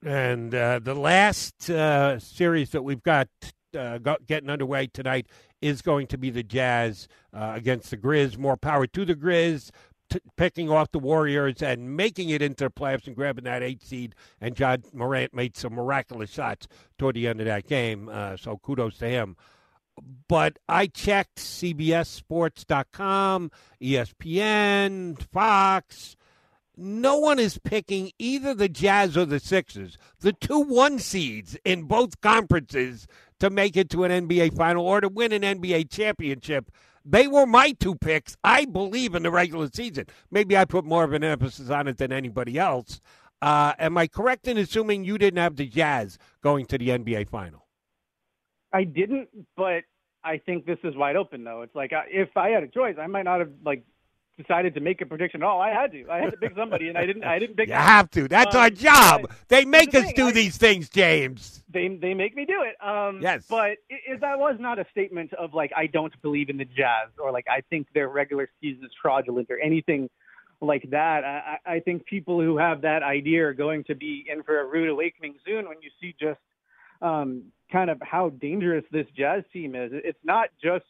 And 0.02 0.56
uh, 0.56 0.80
the 0.80 0.95
last 0.95 1.69
uh, 1.69 2.19
series 2.19 2.69
that 2.69 2.84
we've 2.84 3.04
got, 3.04 3.28
uh, 3.78 3.99
getting 4.25 4.49
underway 4.49 4.88
tonight 4.88 5.28
is 5.62 5.82
going 5.82 6.08
to 6.08 6.17
be 6.17 6.30
the 6.30 6.43
Jazz 6.43 7.10
uh, 7.34 7.52
against 7.56 7.91
the 7.91 7.97
Grizz. 7.97 8.38
More 8.38 8.56
power 8.56 8.88
to 8.88 9.06
the 9.06 9.15
Grizz 9.15 9.71
t- 10.10 10.19
picking 10.38 10.69
off 10.69 10.91
the 10.91 11.00
Warriors 11.00 11.62
and 11.62 11.95
making 11.95 12.30
it 12.30 12.41
into 12.41 12.65
the 12.65 12.72
playoffs 12.72 13.08
and 13.08 13.15
grabbing 13.15 13.45
that 13.45 13.63
eight 13.63 13.82
seed. 13.82 14.15
And 14.41 14.60
Ja 14.60 14.78
Morant 14.93 15.34
made 15.34 15.56
some 15.56 15.74
miraculous 15.74 16.32
shots 16.32 16.67
toward 16.98 17.15
the 17.15 17.28
end 17.28 17.39
of 17.39 17.45
that 17.45 17.67
game. 17.67 18.10
Uh, 18.12 18.38
so 18.38 18.58
kudos 18.58 18.98
to 19.00 19.08
him. 19.08 19.36
But 20.28 20.60
I 20.67 20.88
checked 20.88 21.38
CBS 21.38 22.22
CBSSports.com, 22.24 23.52
ESPN, 23.82 25.22
Fox. 25.32 26.15
No 26.78 27.17
one 27.17 27.39
is 27.39 27.58
picking 27.58 28.12
either 28.17 28.54
the 28.54 28.69
Jazz 28.69 29.17
or 29.17 29.26
the 29.26 29.39
Sixers, 29.39 29.98
the 30.22 30.32
two 30.32 30.62
one 30.62 31.00
seeds 31.00 31.58
in 31.65 31.84
both 31.84 32.22
conferences, 32.22 33.06
to 33.39 33.50
make 33.50 33.76
it 33.76 33.89
to 33.89 34.06
an 34.06 34.28
NBA 34.28 34.56
final 34.56 34.86
or 34.86 35.02
to 35.02 35.10
win 35.10 35.34
an 35.34 35.41
NBA 35.41 35.89
championship. 35.89 36.72
They 37.10 37.28
were 37.28 37.48
my 37.48 37.72
two 37.72 37.95
picks. 37.95 38.38
I 38.43 38.65
believe 38.65 39.15
in 39.15 39.24
the 39.24 39.32
regular 39.32 39.67
season. 39.74 40.06
Maybe 40.30 40.56
I 40.56 40.65
put 40.65 40.86
more 40.86 41.04
of 41.04 41.13
an 41.13 41.24
emphasis 41.24 41.72
on 41.72 41.88
it 41.88 41.98
than 41.98 42.12
anybody 42.12 42.60
else. 42.60 43.02
Uh, 43.41 43.74
am 43.80 43.98
I 43.98 44.06
correct 44.06 44.48
in 44.48 44.58
assuming 44.58 45.04
you 45.04 45.17
didn't 45.17 45.39
have 45.39 45.56
the 45.56 45.65
Jazz 45.65 46.19
going 46.43 46.67
to 46.67 46.78
the 46.78 46.89
NBA 46.89 47.30
final? 47.30 47.65
I 48.72 48.84
didn't, 48.84 49.30
but 49.58 49.84
I 50.24 50.38
think 50.45 50.65
this 50.67 50.78
is 50.84 50.95
wide 50.95 51.15
open 51.15 51.43
though. 51.43 51.63
It's 51.63 51.76
like 51.76 51.91
if 52.12 52.30
I 52.38 52.50
had 52.50 52.62
a 52.62 52.67
choice, 52.67 52.95
I 53.02 53.08
might 53.08 53.24
not 53.24 53.39
have 53.39 53.50
like 53.65 53.84
decided 54.39 54.73
to 54.73 54.80
make 54.80 55.02
a 55.02 55.06
prediction. 55.06 55.43
Oh, 55.43 55.60
I 55.60 55.69
had 55.69 55.91
to. 55.91 56.10
I 56.10 56.19
had 56.19 56.32
to 56.32 56.38
pick 56.38 56.56
somebody, 56.56 56.89
and 56.89 56.97
I 56.97 57.06
didn't. 57.06 57.23
I 57.23 57.39
didn't 57.39 57.56
pick. 57.56 57.69
You 57.69 57.75
have 57.75 58.10
to. 58.12 58.28
That's 58.28 58.56
um, 58.56 58.62
our 58.62 58.69
job. 58.69 59.28
I, 59.30 59.36
they 59.47 59.65
make 59.65 59.93
us 59.93 60.08
the 60.08 60.13
do 60.13 60.28
I, 60.28 60.32
these 60.32 60.58
things, 60.58 60.89
James. 60.89 61.63
They 61.69 61.88
they 61.88 62.13
make 62.13 62.36
me 62.36 62.45
do 62.45 62.63
it. 62.63 62.75
Um, 62.86 63.21
yes. 63.21 63.45
But 63.47 63.78
it, 63.89 64.21
that 64.21 64.39
was 64.39 64.56
not 64.60 64.80
a 64.80 64.86
statement 64.91 65.34
of 65.34 65.54
like 65.54 65.71
I 65.75 65.86
don't 65.88 66.13
believe 66.21 66.49
in 66.49 66.58
the 66.58 66.65
Jazz 66.65 67.10
or 67.21 67.32
like 67.32 67.45
I 67.49 67.62
think 67.69 67.88
their 67.93 68.10
regular 68.10 68.49
season 68.62 68.84
is 68.86 68.91
fraudulent 69.02 69.52
or 69.52 69.60
anything 69.60 70.10
like 70.62 70.89
that. 70.89 71.23
I, 71.23 71.58
I 71.65 71.80
think 71.80 72.06
people 72.06 72.41
who 72.41 72.58
have 72.58 72.82
that 72.82 73.04
idea 73.04 73.47
are 73.47 73.54
going 73.54 73.84
to 73.86 73.95
be 73.95 74.25
in 74.32 74.43
for 74.43 74.60
a 74.62 74.65
rude 74.65 74.89
awakening 74.89 75.36
soon 75.45 75.67
when 75.67 75.78
you 75.82 75.89
see 76.02 76.15
just 76.19 76.39
um, 77.02 77.43
kind 77.71 77.89
of 77.89 78.02
how 78.02 78.30
dangerous 78.30 78.84
this 78.91 79.06
Jazz 79.15 79.43
team 79.54 79.75
is. 79.75 79.91
It's 79.93 80.19
not 80.23 80.49
just 80.62 80.86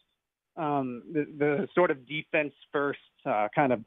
um, 0.59 1.03
the, 1.11 1.25
the 1.37 1.67
sort 1.73 1.91
of 1.91 2.07
defense 2.07 2.53
first 2.71 2.99
uh, 3.25 3.47
kind 3.55 3.73
of, 3.73 3.83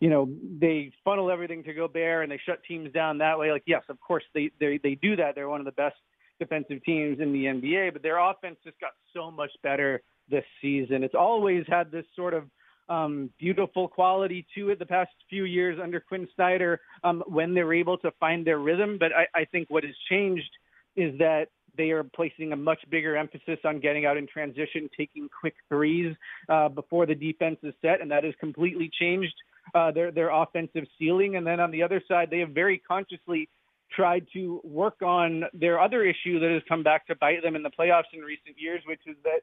you 0.00 0.10
know, 0.10 0.28
they 0.60 0.92
funnel 1.04 1.30
everything 1.30 1.64
to 1.64 1.74
Gobert 1.74 2.22
and 2.22 2.32
they 2.32 2.40
shut 2.44 2.62
teams 2.64 2.92
down 2.92 3.18
that 3.18 3.38
way. 3.38 3.50
Like, 3.50 3.64
yes, 3.66 3.82
of 3.88 4.00
course 4.00 4.24
they 4.34 4.50
they 4.60 4.78
they 4.82 4.94
do 4.94 5.16
that. 5.16 5.34
They're 5.34 5.48
one 5.48 5.60
of 5.60 5.66
the 5.66 5.72
best 5.72 5.96
defensive 6.38 6.82
teams 6.84 7.20
in 7.20 7.32
the 7.32 7.44
NBA, 7.44 7.92
but 7.92 8.02
their 8.02 8.18
offense 8.18 8.56
just 8.64 8.80
got 8.80 8.92
so 9.14 9.30
much 9.30 9.50
better 9.62 10.02
this 10.30 10.44
season. 10.62 11.04
It's 11.04 11.14
always 11.14 11.64
had 11.68 11.90
this 11.90 12.06
sort 12.16 12.34
of 12.34 12.44
um, 12.88 13.30
beautiful 13.38 13.88
quality 13.88 14.46
to 14.56 14.70
it 14.70 14.78
the 14.78 14.86
past 14.86 15.10
few 15.28 15.44
years 15.44 15.78
under 15.80 16.00
Quinn 16.00 16.26
Snyder 16.34 16.80
um, 17.04 17.22
when 17.26 17.54
they're 17.54 17.72
able 17.72 17.98
to 17.98 18.10
find 18.18 18.46
their 18.46 18.58
rhythm. 18.58 18.96
But 18.98 19.12
I, 19.12 19.26
I 19.40 19.44
think 19.44 19.70
what 19.70 19.84
has 19.84 19.94
changed 20.10 20.50
is 20.96 21.16
that 21.18 21.48
they 21.76 21.90
are 21.90 22.04
placing 22.04 22.52
a 22.52 22.56
much 22.56 22.80
bigger 22.90 23.16
emphasis 23.16 23.58
on 23.64 23.80
getting 23.80 24.06
out 24.06 24.16
in 24.16 24.26
transition, 24.26 24.88
taking 24.96 25.28
quick 25.28 25.54
threes 25.68 26.14
uh, 26.48 26.68
before 26.68 27.06
the 27.06 27.14
defense 27.14 27.58
is 27.62 27.74
set, 27.82 28.00
and 28.00 28.10
that 28.10 28.24
has 28.24 28.34
completely 28.40 28.90
changed 28.98 29.34
uh, 29.74 29.90
their 29.90 30.10
their 30.10 30.30
offensive 30.30 30.84
ceiling. 30.98 31.36
And 31.36 31.46
then 31.46 31.60
on 31.60 31.70
the 31.70 31.82
other 31.82 32.02
side, 32.08 32.28
they 32.30 32.40
have 32.40 32.50
very 32.50 32.78
consciously 32.78 33.48
tried 33.94 34.26
to 34.32 34.60
work 34.62 35.02
on 35.02 35.44
their 35.52 35.80
other 35.80 36.04
issue 36.04 36.38
that 36.40 36.50
has 36.50 36.62
come 36.68 36.82
back 36.82 37.06
to 37.08 37.16
bite 37.16 37.42
them 37.42 37.56
in 37.56 37.62
the 37.62 37.70
playoffs 37.70 38.04
in 38.12 38.20
recent 38.20 38.56
years, 38.56 38.82
which 38.86 39.00
is 39.06 39.16
that 39.24 39.40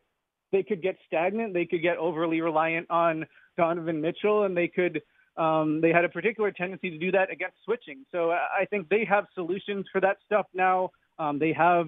they 0.52 0.64
could 0.64 0.82
get 0.82 0.98
stagnant, 1.06 1.54
they 1.54 1.66
could 1.66 1.82
get 1.82 1.98
overly 1.98 2.40
reliant 2.40 2.90
on 2.90 3.26
Donovan 3.58 4.00
Mitchell, 4.00 4.44
and 4.44 4.56
they 4.56 4.68
could 4.68 5.02
um, 5.38 5.82
they 5.82 5.92
had 5.92 6.04
a 6.04 6.10
particular 6.10 6.52
tendency 6.52 6.90
to 6.90 6.98
do 6.98 7.12
that 7.12 7.32
against 7.32 7.58
switching. 7.64 8.06
So 8.12 8.32
I 8.32 8.66
think 8.70 8.90
they 8.90 9.06
have 9.06 9.26
solutions 9.36 9.86
for 9.92 10.02
that 10.02 10.18
stuff 10.26 10.48
now. 10.54 10.90
Um, 11.20 11.38
they 11.38 11.54
have 11.54 11.88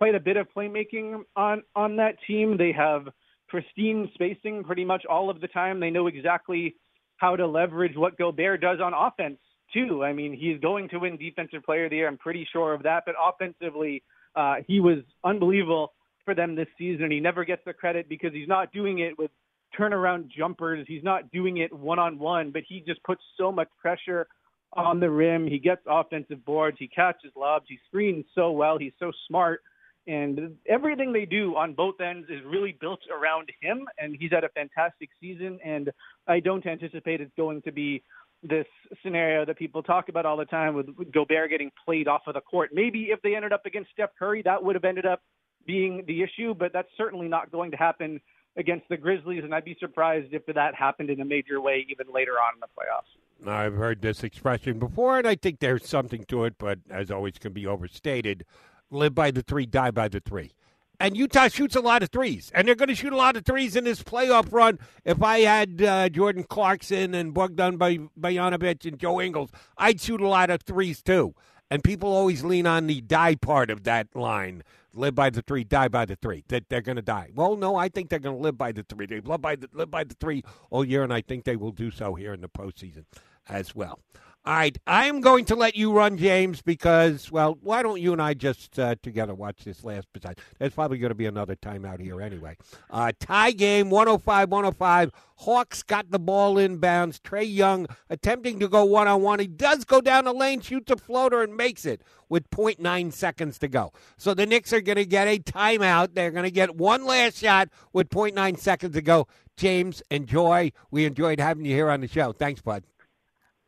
quite 0.00 0.14
a 0.14 0.20
bit 0.20 0.38
of 0.38 0.46
playmaking 0.56 1.20
on 1.36 1.62
on 1.76 1.96
that 1.96 2.16
team. 2.26 2.56
They 2.56 2.72
have 2.72 3.08
pristine 3.48 4.08
spacing 4.14 4.64
pretty 4.64 4.84
much 4.84 5.04
all 5.04 5.28
of 5.28 5.42
the 5.42 5.48
time. 5.48 5.78
They 5.78 5.90
know 5.90 6.06
exactly 6.06 6.74
how 7.18 7.36
to 7.36 7.46
leverage 7.46 7.96
what 7.96 8.16
Gobert 8.16 8.62
does 8.62 8.78
on 8.80 8.94
offense 8.94 9.38
too. 9.74 10.02
I 10.02 10.14
mean, 10.14 10.32
he's 10.32 10.58
going 10.58 10.88
to 10.88 10.98
win 10.98 11.18
Defensive 11.18 11.62
Player 11.64 11.84
of 11.84 11.90
the 11.90 11.96
Year. 11.96 12.08
I'm 12.08 12.16
pretty 12.16 12.48
sure 12.50 12.72
of 12.72 12.82
that. 12.84 13.02
But 13.04 13.14
offensively, 13.22 14.02
uh, 14.34 14.56
he 14.66 14.80
was 14.80 14.98
unbelievable 15.22 15.92
for 16.24 16.34
them 16.34 16.54
this 16.54 16.68
season. 16.78 17.10
He 17.10 17.20
never 17.20 17.44
gets 17.44 17.62
the 17.66 17.74
credit 17.74 18.08
because 18.08 18.32
he's 18.32 18.48
not 18.48 18.72
doing 18.72 19.00
it 19.00 19.18
with 19.18 19.30
turnaround 19.78 20.28
jumpers. 20.30 20.86
He's 20.88 21.04
not 21.04 21.30
doing 21.30 21.58
it 21.58 21.72
one 21.72 21.98
on 21.98 22.18
one, 22.18 22.52
but 22.52 22.62
he 22.66 22.82
just 22.86 23.02
puts 23.04 23.20
so 23.36 23.52
much 23.52 23.68
pressure 23.78 24.28
on 24.72 24.98
the 24.98 25.10
rim. 25.10 25.46
He 25.46 25.58
gets 25.58 25.82
offensive 25.86 26.42
boards. 26.46 26.78
He 26.80 26.88
catches 26.88 27.32
lobs. 27.36 27.66
He 27.68 27.78
screens 27.86 28.24
so 28.34 28.50
well. 28.50 28.78
He's 28.78 28.92
so 28.98 29.12
smart. 29.28 29.60
And 30.06 30.56
everything 30.66 31.12
they 31.12 31.26
do 31.26 31.56
on 31.56 31.74
both 31.74 32.00
ends 32.00 32.28
is 32.30 32.40
really 32.44 32.76
built 32.80 33.00
around 33.12 33.50
him. 33.60 33.86
And 33.98 34.16
he's 34.18 34.30
had 34.30 34.44
a 34.44 34.48
fantastic 34.48 35.10
season. 35.20 35.58
And 35.64 35.90
I 36.26 36.40
don't 36.40 36.66
anticipate 36.66 37.20
it's 37.20 37.32
going 37.36 37.62
to 37.62 37.72
be 37.72 38.02
this 38.42 38.66
scenario 39.02 39.44
that 39.44 39.58
people 39.58 39.82
talk 39.82 40.08
about 40.08 40.24
all 40.24 40.36
the 40.36 40.46
time 40.46 40.74
with 40.74 40.86
Gobert 41.12 41.50
getting 41.50 41.70
played 41.84 42.08
off 42.08 42.22
of 42.26 42.34
the 42.34 42.40
court. 42.40 42.70
Maybe 42.72 43.10
if 43.10 43.20
they 43.22 43.36
ended 43.36 43.52
up 43.52 43.66
against 43.66 43.90
Steph 43.90 44.10
Curry, 44.18 44.42
that 44.42 44.64
would 44.64 44.74
have 44.74 44.84
ended 44.84 45.04
up 45.04 45.20
being 45.66 46.04
the 46.06 46.22
issue, 46.22 46.54
but 46.54 46.72
that's 46.72 46.88
certainly 46.96 47.28
not 47.28 47.52
going 47.52 47.70
to 47.70 47.76
happen 47.76 48.20
against 48.56 48.88
the 48.88 48.96
Grizzlies, 48.96 49.44
and 49.44 49.54
I'd 49.54 49.64
be 49.64 49.76
surprised 49.78 50.32
if 50.32 50.44
that 50.46 50.74
happened 50.74 51.10
in 51.10 51.20
a 51.20 51.24
major 51.24 51.60
way 51.60 51.86
even 51.88 52.12
later 52.12 52.32
on 52.32 52.54
in 52.54 52.60
the 52.60 52.66
playoffs. 52.66 53.48
I've 53.48 53.74
heard 53.74 54.02
this 54.02 54.24
expression 54.24 54.78
before, 54.78 55.18
and 55.18 55.26
I 55.26 55.34
think 55.34 55.60
there's 55.60 55.86
something 55.86 56.24
to 56.24 56.44
it, 56.44 56.54
but 56.58 56.78
as 56.90 57.10
always, 57.10 57.38
can 57.38 57.52
be 57.52 57.66
overstated. 57.66 58.44
Live 58.90 59.14
by 59.14 59.30
the 59.30 59.42
three, 59.42 59.66
die 59.66 59.90
by 59.90 60.08
the 60.08 60.20
three. 60.20 60.52
And 60.98 61.16
Utah 61.16 61.48
shoots 61.48 61.76
a 61.76 61.80
lot 61.80 62.02
of 62.02 62.10
threes, 62.10 62.50
and 62.54 62.68
they're 62.68 62.74
going 62.74 62.90
to 62.90 62.94
shoot 62.94 63.12
a 63.12 63.16
lot 63.16 63.34
of 63.34 63.46
threes 63.46 63.74
in 63.74 63.84
this 63.84 64.02
playoff 64.02 64.52
run. 64.52 64.78
If 65.04 65.22
I 65.22 65.40
had 65.40 65.80
uh, 65.80 66.08
Jordan 66.10 66.44
Clarkson 66.44 67.14
and 67.14 67.32
Bogdan 67.32 67.78
Bogdanovic 67.78 68.84
and 68.84 68.98
Joe 68.98 69.18
Ingles, 69.18 69.50
I'd 69.78 70.00
shoot 70.00 70.20
a 70.20 70.28
lot 70.28 70.50
of 70.50 70.60
threes 70.62 71.02
too. 71.02 71.34
And 71.70 71.82
people 71.82 72.12
always 72.12 72.44
lean 72.44 72.66
on 72.66 72.86
the 72.86 73.00
die 73.00 73.36
part 73.36 73.70
of 73.70 73.84
that 73.84 74.08
line 74.14 74.62
live 74.92 75.14
by 75.14 75.30
the 75.30 75.40
three, 75.40 75.64
die 75.64 75.88
by 75.88 76.04
the 76.04 76.16
three. 76.16 76.44
That 76.48 76.68
they're 76.68 76.82
going 76.82 76.96
to 76.96 77.02
die. 77.02 77.30
Well, 77.34 77.56
no, 77.56 77.76
I 77.76 77.88
think 77.88 78.10
they're 78.10 78.18
going 78.18 78.36
to 78.36 78.42
live 78.42 78.58
by 78.58 78.72
the 78.72 78.82
three. 78.82 79.06
They 79.06 79.20
live 79.20 79.40
by 79.40 79.56
the 79.56 79.68
live 79.72 79.90
by 79.90 80.04
the 80.04 80.14
three 80.14 80.42
all 80.68 80.84
year, 80.84 81.02
and 81.02 81.14
I 81.14 81.22
think 81.22 81.44
they 81.44 81.56
will 81.56 81.72
do 81.72 81.90
so 81.90 82.14
here 82.14 82.34
in 82.34 82.40
the 82.40 82.48
postseason 82.48 83.04
as 83.48 83.74
well. 83.74 84.00
All 84.42 84.54
right, 84.54 84.78
I'm 84.86 85.20
going 85.20 85.44
to 85.46 85.54
let 85.54 85.76
you 85.76 85.92
run, 85.92 86.16
James, 86.16 86.62
because, 86.62 87.30
well, 87.30 87.58
why 87.60 87.82
don't 87.82 88.00
you 88.00 88.14
and 88.14 88.22
I 88.22 88.32
just 88.32 88.78
uh, 88.78 88.94
together 89.02 89.34
watch 89.34 89.64
this 89.64 89.84
last 89.84 90.10
possession? 90.14 90.38
There's 90.58 90.72
probably 90.72 90.96
going 90.96 91.10
to 91.10 91.14
be 91.14 91.26
another 91.26 91.56
timeout 91.56 92.00
here 92.00 92.22
anyway. 92.22 92.56
Uh, 92.88 93.12
tie 93.20 93.50
game, 93.50 93.90
105 93.90 94.50
105. 94.50 95.10
Hawks 95.36 95.82
got 95.82 96.10
the 96.10 96.18
ball 96.18 96.54
inbounds. 96.54 97.20
Trae 97.20 97.54
Young 97.54 97.86
attempting 98.08 98.58
to 98.60 98.68
go 98.68 98.82
one 98.82 99.06
on 99.08 99.20
one. 99.20 99.40
He 99.40 99.46
does 99.46 99.84
go 99.84 100.00
down 100.00 100.24
the 100.24 100.32
lane, 100.32 100.62
shoots 100.62 100.90
a 100.90 100.96
floater, 100.96 101.42
and 101.42 101.54
makes 101.54 101.84
it 101.84 102.02
with 102.30 102.48
0.9 102.48 103.12
seconds 103.12 103.58
to 103.58 103.68
go. 103.68 103.92
So 104.16 104.32
the 104.32 104.46
Knicks 104.46 104.72
are 104.72 104.80
going 104.80 104.96
to 104.96 105.04
get 105.04 105.28
a 105.28 105.38
timeout. 105.38 106.14
They're 106.14 106.30
going 106.30 106.44
to 106.44 106.50
get 106.50 106.76
one 106.76 107.04
last 107.04 107.36
shot 107.36 107.68
with 107.92 108.08
0.9 108.08 108.58
seconds 108.58 108.94
to 108.94 109.02
go. 109.02 109.28
James, 109.58 110.02
enjoy. 110.10 110.72
We 110.90 111.04
enjoyed 111.04 111.40
having 111.40 111.66
you 111.66 111.74
here 111.74 111.90
on 111.90 112.00
the 112.00 112.08
show. 112.08 112.32
Thanks, 112.32 112.62
bud. 112.62 112.84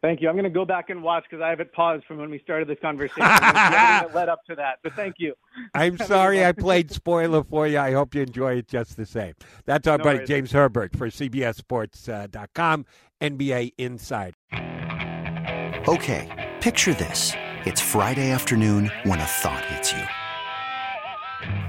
Thank 0.03 0.21
you. 0.21 0.29
I'm 0.29 0.35
going 0.35 0.43
to 0.45 0.51
go 0.51 0.65
back 0.65 0.91
and 0.91 1.01
watch 1.01 1.25
because 1.31 1.41
I 1.41 1.49
have 1.51 1.61
it 1.61 1.73
paused 1.73 2.05
from 2.07 2.19
when 2.19 2.29
we 2.29 2.41
started 2.41 2.67
this 2.67 2.79
conversation. 2.83 3.21
that 3.21 4.09
led 4.13 4.29
up 4.29 4.45
to 4.47 4.57
that. 4.57 4.81
But 4.83 4.95
thank 4.95 5.15
you. 5.19 5.35
I'm 5.75 5.97
sorry 6.07 6.45
I 6.45 6.51
played 6.51 6.91
spoiler 6.91 7.45
for 7.45 7.69
you. 7.69 7.79
I 7.79 7.93
hope 7.93 8.17
you 8.17 8.23
enjoy 8.23 8.57
it 8.57 8.67
just 8.67 8.97
the 8.97 9.07
same. 9.07 9.35
That's 9.65 9.87
our 9.87 9.99
no 9.99 10.05
buddy 10.05 10.19
worries. 10.19 10.29
James 10.29 10.53
Herbert 10.53 10.97
for 10.97 11.07
CBSSports.com, 11.09 12.87
uh, 12.89 13.25
NBA 13.25 13.75
Inside. 13.79 14.35
Okay, 15.89 16.53
picture 16.61 16.95
this. 16.95 17.33
It's 17.65 17.81
Friday 17.81 18.33
afternoon 18.33 18.91
when 19.05 19.21
a 19.21 19.25
thought 19.25 19.65
hits 19.67 19.93
you. 19.93 20.03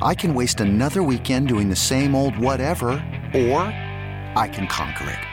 I 0.02 0.16
can 0.16 0.34
waste 0.34 0.60
another 0.60 1.04
weekend 1.04 1.50
doing 1.50 1.70
the 1.70 1.76
same 1.76 2.16
old 2.16 2.36
whatever, 2.40 2.90
or 3.36 3.62
I 4.36 4.50
can 4.52 4.66
conquer 4.68 5.10
it. 5.10 5.33